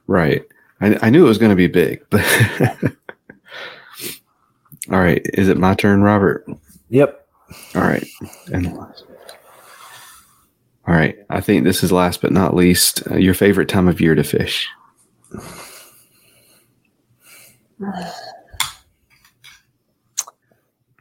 [0.06, 0.44] Right.
[0.80, 2.24] I, I knew it was going to be big, but
[4.90, 5.26] all right.
[5.34, 6.46] Is it my turn, Robert?
[6.90, 7.27] Yep.
[7.74, 8.06] All right.
[8.52, 8.94] And all
[10.86, 11.16] right.
[11.30, 14.24] I think this is last but not least uh, your favorite time of year to
[14.24, 14.68] fish.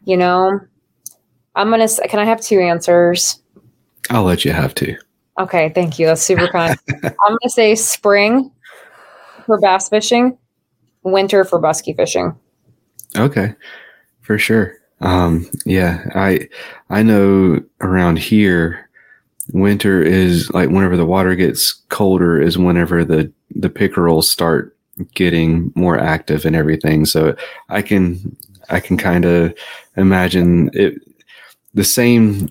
[0.07, 0.61] You know,
[1.53, 1.89] I'm gonna.
[2.07, 3.41] Can I have two answers?
[4.09, 4.95] I'll let you have two.
[5.37, 6.05] Okay, thank you.
[6.05, 6.79] That's super kind.
[7.03, 8.49] I'm gonna say spring
[9.45, 10.37] for bass fishing,
[11.03, 12.33] winter for musky fishing.
[13.17, 13.53] Okay,
[14.21, 14.77] for sure.
[15.01, 16.47] Um, yeah, I
[16.89, 18.89] I know around here,
[19.53, 24.75] winter is like whenever the water gets colder is whenever the the pickerels start
[25.13, 27.05] getting more active and everything.
[27.05, 27.35] So
[27.69, 28.35] I can
[28.69, 29.53] I can kind of
[29.95, 30.95] imagine it
[31.73, 32.49] the same.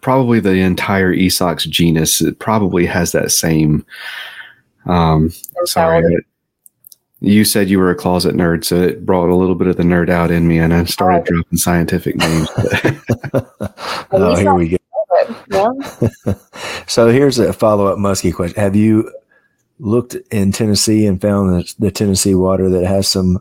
[0.00, 3.84] Probably the entire Esox genus it probably has that same.
[4.84, 5.32] Um,
[5.64, 6.24] sorry.
[7.20, 9.82] You said you were a closet nerd, so it brought a little bit of the
[9.82, 11.34] nerd out in me, and I started Oh.
[11.34, 12.48] dropping scientific names.
[14.12, 14.76] oh, here we go.
[15.50, 16.34] Yeah.
[16.88, 18.60] So here's a follow up musky question.
[18.62, 19.10] Have you
[19.80, 23.40] looked in Tennessee and found the, the Tennessee water that has some?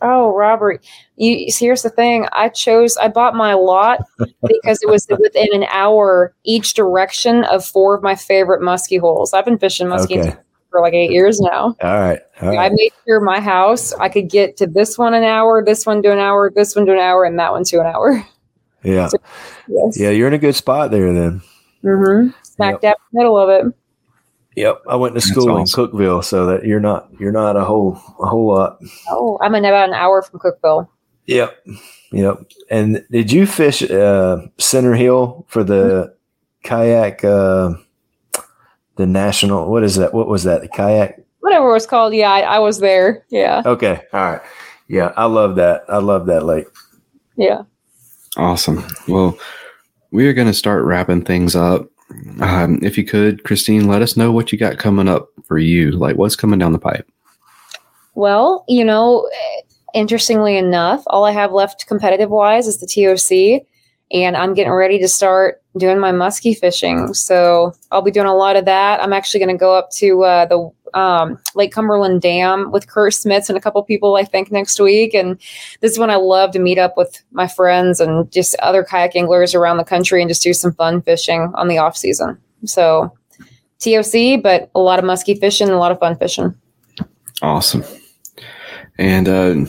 [0.00, 0.84] Oh, Robert,
[1.16, 2.26] you see, here's the thing.
[2.32, 4.00] I chose, I bought my lot
[4.46, 9.34] because it was within an hour each direction of four of my favorite muskie holes.
[9.34, 10.36] I've been fishing muskie Okay.
[10.72, 11.76] For like eight years now.
[11.82, 12.18] All right.
[12.40, 15.84] All I made sure my house I could get to this one an hour, this
[15.84, 18.26] one to an hour, this one to an hour, and that one to an hour.
[18.82, 19.10] Yeah.
[19.68, 20.00] Yes.
[20.00, 20.08] Yeah.
[20.10, 21.42] You're in a good spot there then.
[21.84, 22.30] Mm-hmm.
[22.42, 22.80] Smack Yep.
[22.80, 23.74] dab in the middle of it.
[24.56, 24.82] Yep.
[24.88, 25.90] I went to That's school in awesome.
[25.90, 28.78] Cookeville, so that you're not you're not a whole a whole lot.
[29.10, 30.88] Oh, I'm in about an hour from Cookeville.
[31.26, 31.66] Yep.
[32.12, 32.38] Yep.
[32.70, 36.14] And did you fish uh, Center Hill for the
[36.64, 37.22] kayak?
[37.24, 37.74] Uh,
[38.96, 39.70] the national.
[39.70, 40.14] What is that?
[40.14, 40.62] What was that?
[40.62, 41.20] The kayak.
[41.40, 42.14] Whatever it was called.
[42.14, 43.24] Yeah, I, I was there.
[43.30, 43.62] Yeah.
[43.66, 44.00] Okay.
[44.12, 44.40] All right.
[44.88, 45.84] Yeah, I love that.
[45.88, 46.66] I love that lake.
[47.36, 47.62] Yeah.
[48.36, 48.86] Awesome.
[49.08, 49.38] Well,
[50.10, 51.88] we are going to start wrapping things up.
[52.40, 55.92] Um, if you could, Kristine, let us know what you got coming up for you.
[55.92, 57.10] Like, what's coming down the pipe?
[58.14, 59.28] Well, you know,
[59.94, 63.66] interestingly enough, all I have left competitive wise is the TOC,
[64.12, 67.14] and I'm getting ready to start doing my muskie fishing.
[67.14, 69.02] So I'll be doing a lot of that.
[69.02, 73.14] I'm actually going to go up to uh, the um, Lake Cumberland Dam with Kurt
[73.14, 75.14] Smits and a couple people, I think, next week.
[75.14, 75.38] And
[75.80, 79.16] this is when I love to meet up with my friends and just other kayak
[79.16, 82.38] anglers around the country and just do some fun fishing on the off season.
[82.66, 83.16] So
[83.78, 86.54] TOC, but a lot of muskie fishing, a lot of fun fishing.
[87.40, 87.82] Awesome.
[88.98, 89.64] And uh,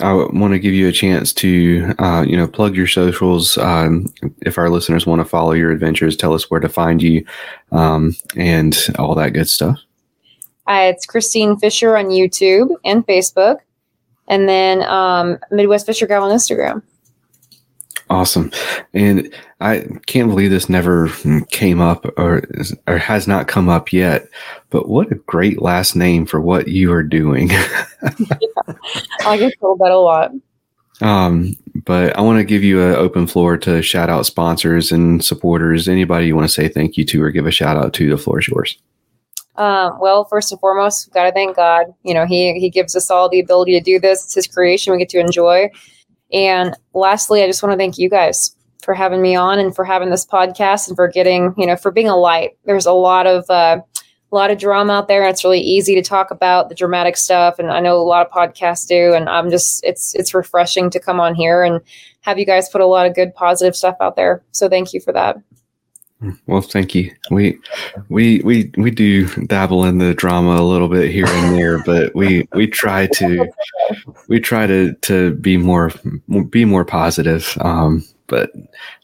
[0.00, 3.58] I want to give you a chance to, uh, you know, plug your socials.
[3.58, 7.24] Um, if our listeners want to follow your adventures, tell us where to find you,
[7.72, 9.78] um, and all that good stuff.
[10.68, 13.58] Uh, it's Kristine Fischer on YouTube and Facebook,
[14.28, 16.82] and then um, Midwest Fisher Gal on Instagram.
[18.10, 18.50] Awesome,
[18.94, 21.10] and I can't believe this never
[21.50, 22.42] came up or
[22.86, 24.28] or has not come up yet.
[24.70, 27.50] But what a great last name for what you are doing.
[27.50, 27.84] yeah,
[29.26, 30.32] I get told that a lot.
[31.00, 31.54] Um,
[31.84, 35.88] but I want to give you an open floor to shout out sponsors and supporters.
[35.88, 38.16] Anybody you want to say thank you to or give a shout out to, the
[38.18, 38.78] floor is yours.
[39.56, 41.86] Um, well, first and foremost, we've got to thank God.
[42.04, 44.24] You know, he he gives us all the ability to do this.
[44.24, 44.92] It's His creation.
[44.92, 45.70] We get to enjoy.
[46.32, 49.84] And lastly, I just want to thank you guys for having me on and for
[49.84, 52.56] having this podcast and for getting, you know, for being a light.
[52.64, 53.80] There's a lot of uh,
[54.30, 57.16] a lot of drama out there, and it's really easy to talk about the dramatic
[57.16, 57.58] stuff.
[57.58, 61.00] And I know a lot of podcasts do, and I'm just it's it's refreshing to
[61.00, 61.80] come on here and
[62.20, 64.42] have you guys put a lot of good positive stuff out there.
[64.52, 65.36] So thank you for that.
[66.46, 67.12] Well, thank you.
[67.30, 67.60] We
[68.08, 72.14] we we we do dabble in the drama a little bit here and there, but
[72.14, 73.48] we we try to
[74.26, 75.92] we try to to be more
[76.50, 77.56] be more positive.
[77.60, 78.50] Um, but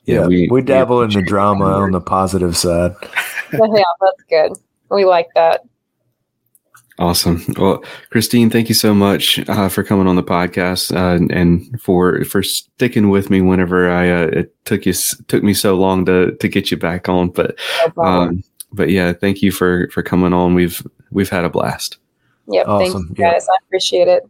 [0.05, 2.97] yeah, yeah we we dabble we in the drama on the positive side.
[3.53, 4.53] yeah, that's good.
[4.91, 5.62] We like that.
[6.99, 7.42] Awesome.
[7.59, 12.24] Well, Kristine, thank you so much uh, for coming on the podcast uh, and for
[12.24, 14.92] for sticking with me whenever I uh, it took you
[15.26, 17.30] took me so long to to get you back on.
[17.30, 17.59] But
[17.97, 20.55] no um, but yeah, thank you for for coming on.
[20.55, 21.99] We've we've had a blast.
[22.49, 22.68] Yep.
[22.68, 23.07] Awesome.
[23.07, 23.47] Thank you guys.
[23.49, 24.22] I appreciate it.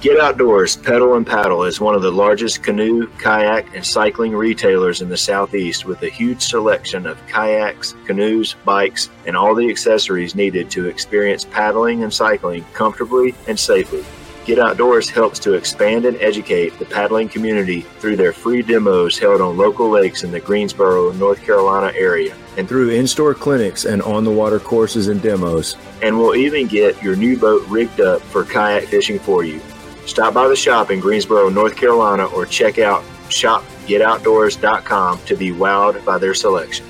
[0.00, 5.02] Get Outdoors Pedal and Paddle is one of the largest canoe, kayak, and cycling retailers
[5.02, 10.34] in the Southeast with a huge selection of kayaks, canoes, bikes, and all the accessories
[10.34, 14.02] needed to experience paddling and cycling comfortably and safely.
[14.46, 19.42] Get Outdoors helps to expand and educate the paddling community through their free demos held
[19.42, 24.00] on local lakes in the Greensboro, North Carolina area, and through in store clinics and
[24.00, 25.76] on the water courses and demos.
[26.00, 29.60] And we'll even get your new boat rigged up for kayak fishing for you.
[30.06, 36.04] Stop by the shop in Greensboro, North Carolina, or check out shopgetoutdoors.com to be wowed
[36.04, 36.86] by their selection.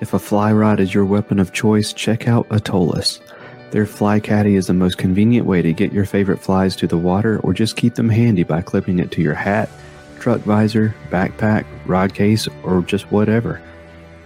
[0.00, 3.20] If a fly rod is your weapon of choice, check out Atollas.
[3.72, 6.96] Their fly caddy is the most convenient way to get your favorite flies to the
[6.96, 9.68] water or just keep them handy by clipping it to your hat,
[10.20, 13.60] truck visor, backpack, rod case, or just whatever.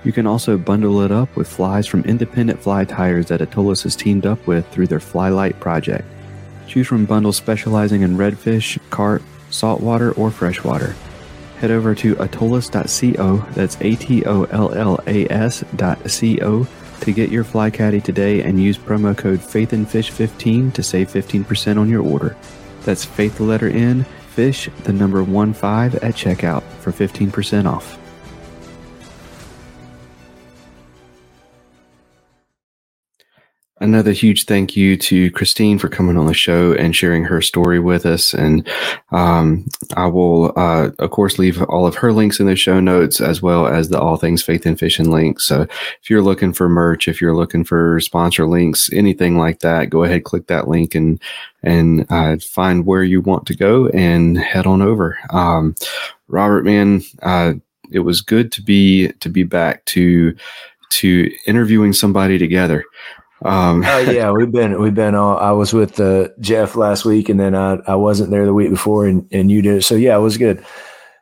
[0.04, 3.94] You can also bundle it up with flies from independent fly tires that Atollas has
[3.94, 6.04] teamed up with through their Flylight project.
[6.66, 10.96] Choose from bundles specializing in redfish, carp, saltwater, or freshwater.
[11.58, 16.66] Head over to atollas.co, that's A T O L L A S.co,
[17.00, 21.88] to get your fly caddy today and use promo code FaithNFish15 to save 15% on
[21.88, 22.36] your order.
[22.84, 28.01] That's faith the letter N, fish the number 1 5 at checkout for 15% off.
[33.82, 37.80] Another huge thank you to Kristine for coming on the show and sharing her story
[37.80, 38.32] with us.
[38.32, 38.64] And
[39.10, 39.66] um,
[39.96, 43.42] I will, uh, of course, leave all of her links in the show notes as
[43.42, 45.44] well as the All Things Faith and Fishing links.
[45.48, 49.90] So if you're looking for merch, if you're looking for sponsor links, anything like that,
[49.90, 51.20] go ahead, click that link and
[51.64, 55.18] and uh, find where you want to go and head on over.
[55.30, 55.74] Um,
[56.28, 57.54] Robert, man, uh,
[57.90, 60.36] it was good to be to be back to
[60.90, 62.84] to interviewing somebody together.
[63.44, 65.36] Um, oh yeah, we've been we've been all.
[65.38, 68.70] I was with uh, Jeff last week, and then I I wasn't there the week
[68.70, 69.84] before, and and you did.
[69.84, 70.64] So yeah, it was good.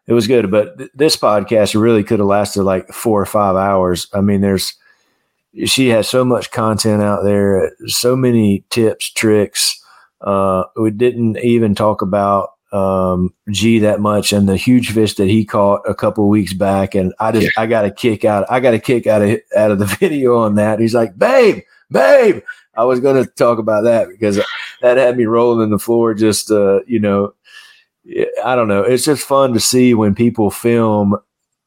[0.07, 0.51] it was good.
[0.51, 4.07] But th- this podcast really could have lasted like four or five hours.
[4.13, 4.75] I mean, there's
[5.67, 9.83] she has so much content out there, so many tips, tricks.
[10.21, 15.29] Uh, we didn't even talk about um, G that much and the huge fish that
[15.29, 16.95] he caught a couple weeks back.
[16.95, 17.63] And I just, yeah.
[17.63, 18.51] I got a kick out.
[18.51, 20.79] I got a kick out of out of the video on that.
[20.79, 22.43] He's like, babe, babe.
[22.75, 24.41] I was going to talk about that because
[24.81, 26.15] that had me rolling in the floor.
[26.15, 27.35] Just, uh, you know,
[28.45, 28.83] I don't know.
[28.83, 31.17] It's just fun to see when people film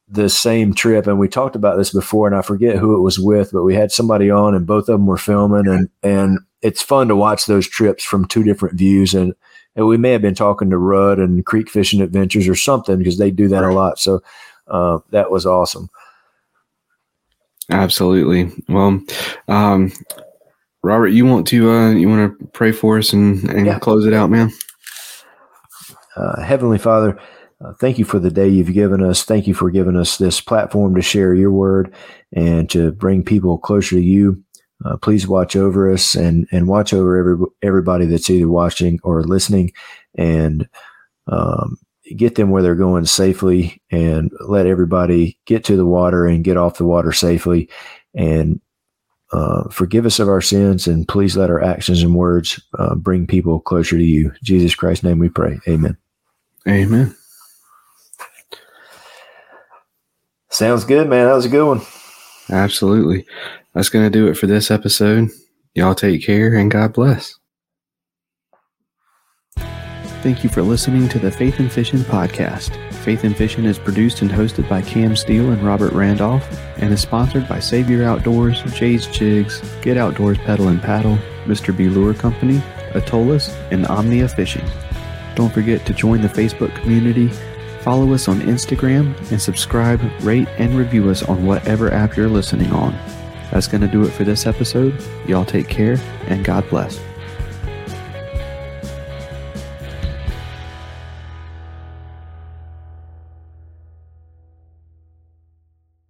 [0.08, 1.06] the same trip.
[1.06, 3.74] And we talked about this before, and I forget who it was with, but we
[3.74, 7.46] had somebody on, and both of them were filming, and and it's fun to watch
[7.46, 9.14] those trips from two different views.
[9.14, 9.34] And
[9.76, 13.18] and we may have been talking to Rudd and Creek Fishing Adventures or something because
[13.18, 13.72] they do that right.
[13.72, 13.98] a lot.
[13.98, 14.22] So
[14.68, 15.88] uh, that was awesome.
[17.70, 18.52] Absolutely.
[18.68, 19.00] Well,
[19.48, 19.92] um,
[20.82, 23.78] Robert, you want to uh, you want to pray for us and, and yeah.
[23.78, 24.50] close it out, man.
[26.16, 27.18] Uh, Heavenly Father,
[27.64, 29.24] uh, thank you for the day you've given us.
[29.24, 31.94] Thank you for giving us this platform to share your word
[32.32, 34.42] and to bring people closer to you.
[34.84, 39.22] Uh, please watch over us and and watch over every everybody that's either watching or
[39.22, 39.72] listening,
[40.16, 40.68] and
[41.28, 41.78] um,
[42.16, 46.56] get them where they're going safely, and let everybody get to the water and get
[46.56, 47.68] off the water safely,
[48.14, 48.60] and
[49.32, 53.26] uh, forgive us of our sins, and please let our actions and words uh, bring
[53.26, 54.28] people closer to you.
[54.28, 55.58] In Jesus Christ's name, we pray.
[55.66, 55.96] Amen.
[56.68, 57.14] Amen.
[60.50, 61.26] Sounds good, man.
[61.26, 61.80] That was a good one.
[62.48, 63.26] Absolutely.
[63.74, 65.30] That's going to do it for this episode.
[65.74, 67.36] Y'all take care and God bless.
[70.24, 72.74] Thank you for listening to the Faith and Fishing podcast.
[73.04, 76.48] Faith and Fishing is produced and hosted by Cam Steele and Robert Randolph
[76.78, 81.76] and is sponsored by Savior Outdoors, Jay's Jigs, Get Outdoors Pedal and Paddle, Mr.
[81.76, 82.62] B Lure Company,
[82.94, 84.64] Atollas, and Omnia Fishing.
[85.34, 87.28] Don't forget to join the Facebook community,
[87.82, 92.72] follow us on Instagram, and subscribe, rate, and review us on whatever app you're listening
[92.72, 92.92] on.
[93.52, 94.98] That's going to do it for this episode.
[95.26, 95.98] Y'all take care,
[96.28, 96.98] and God bless.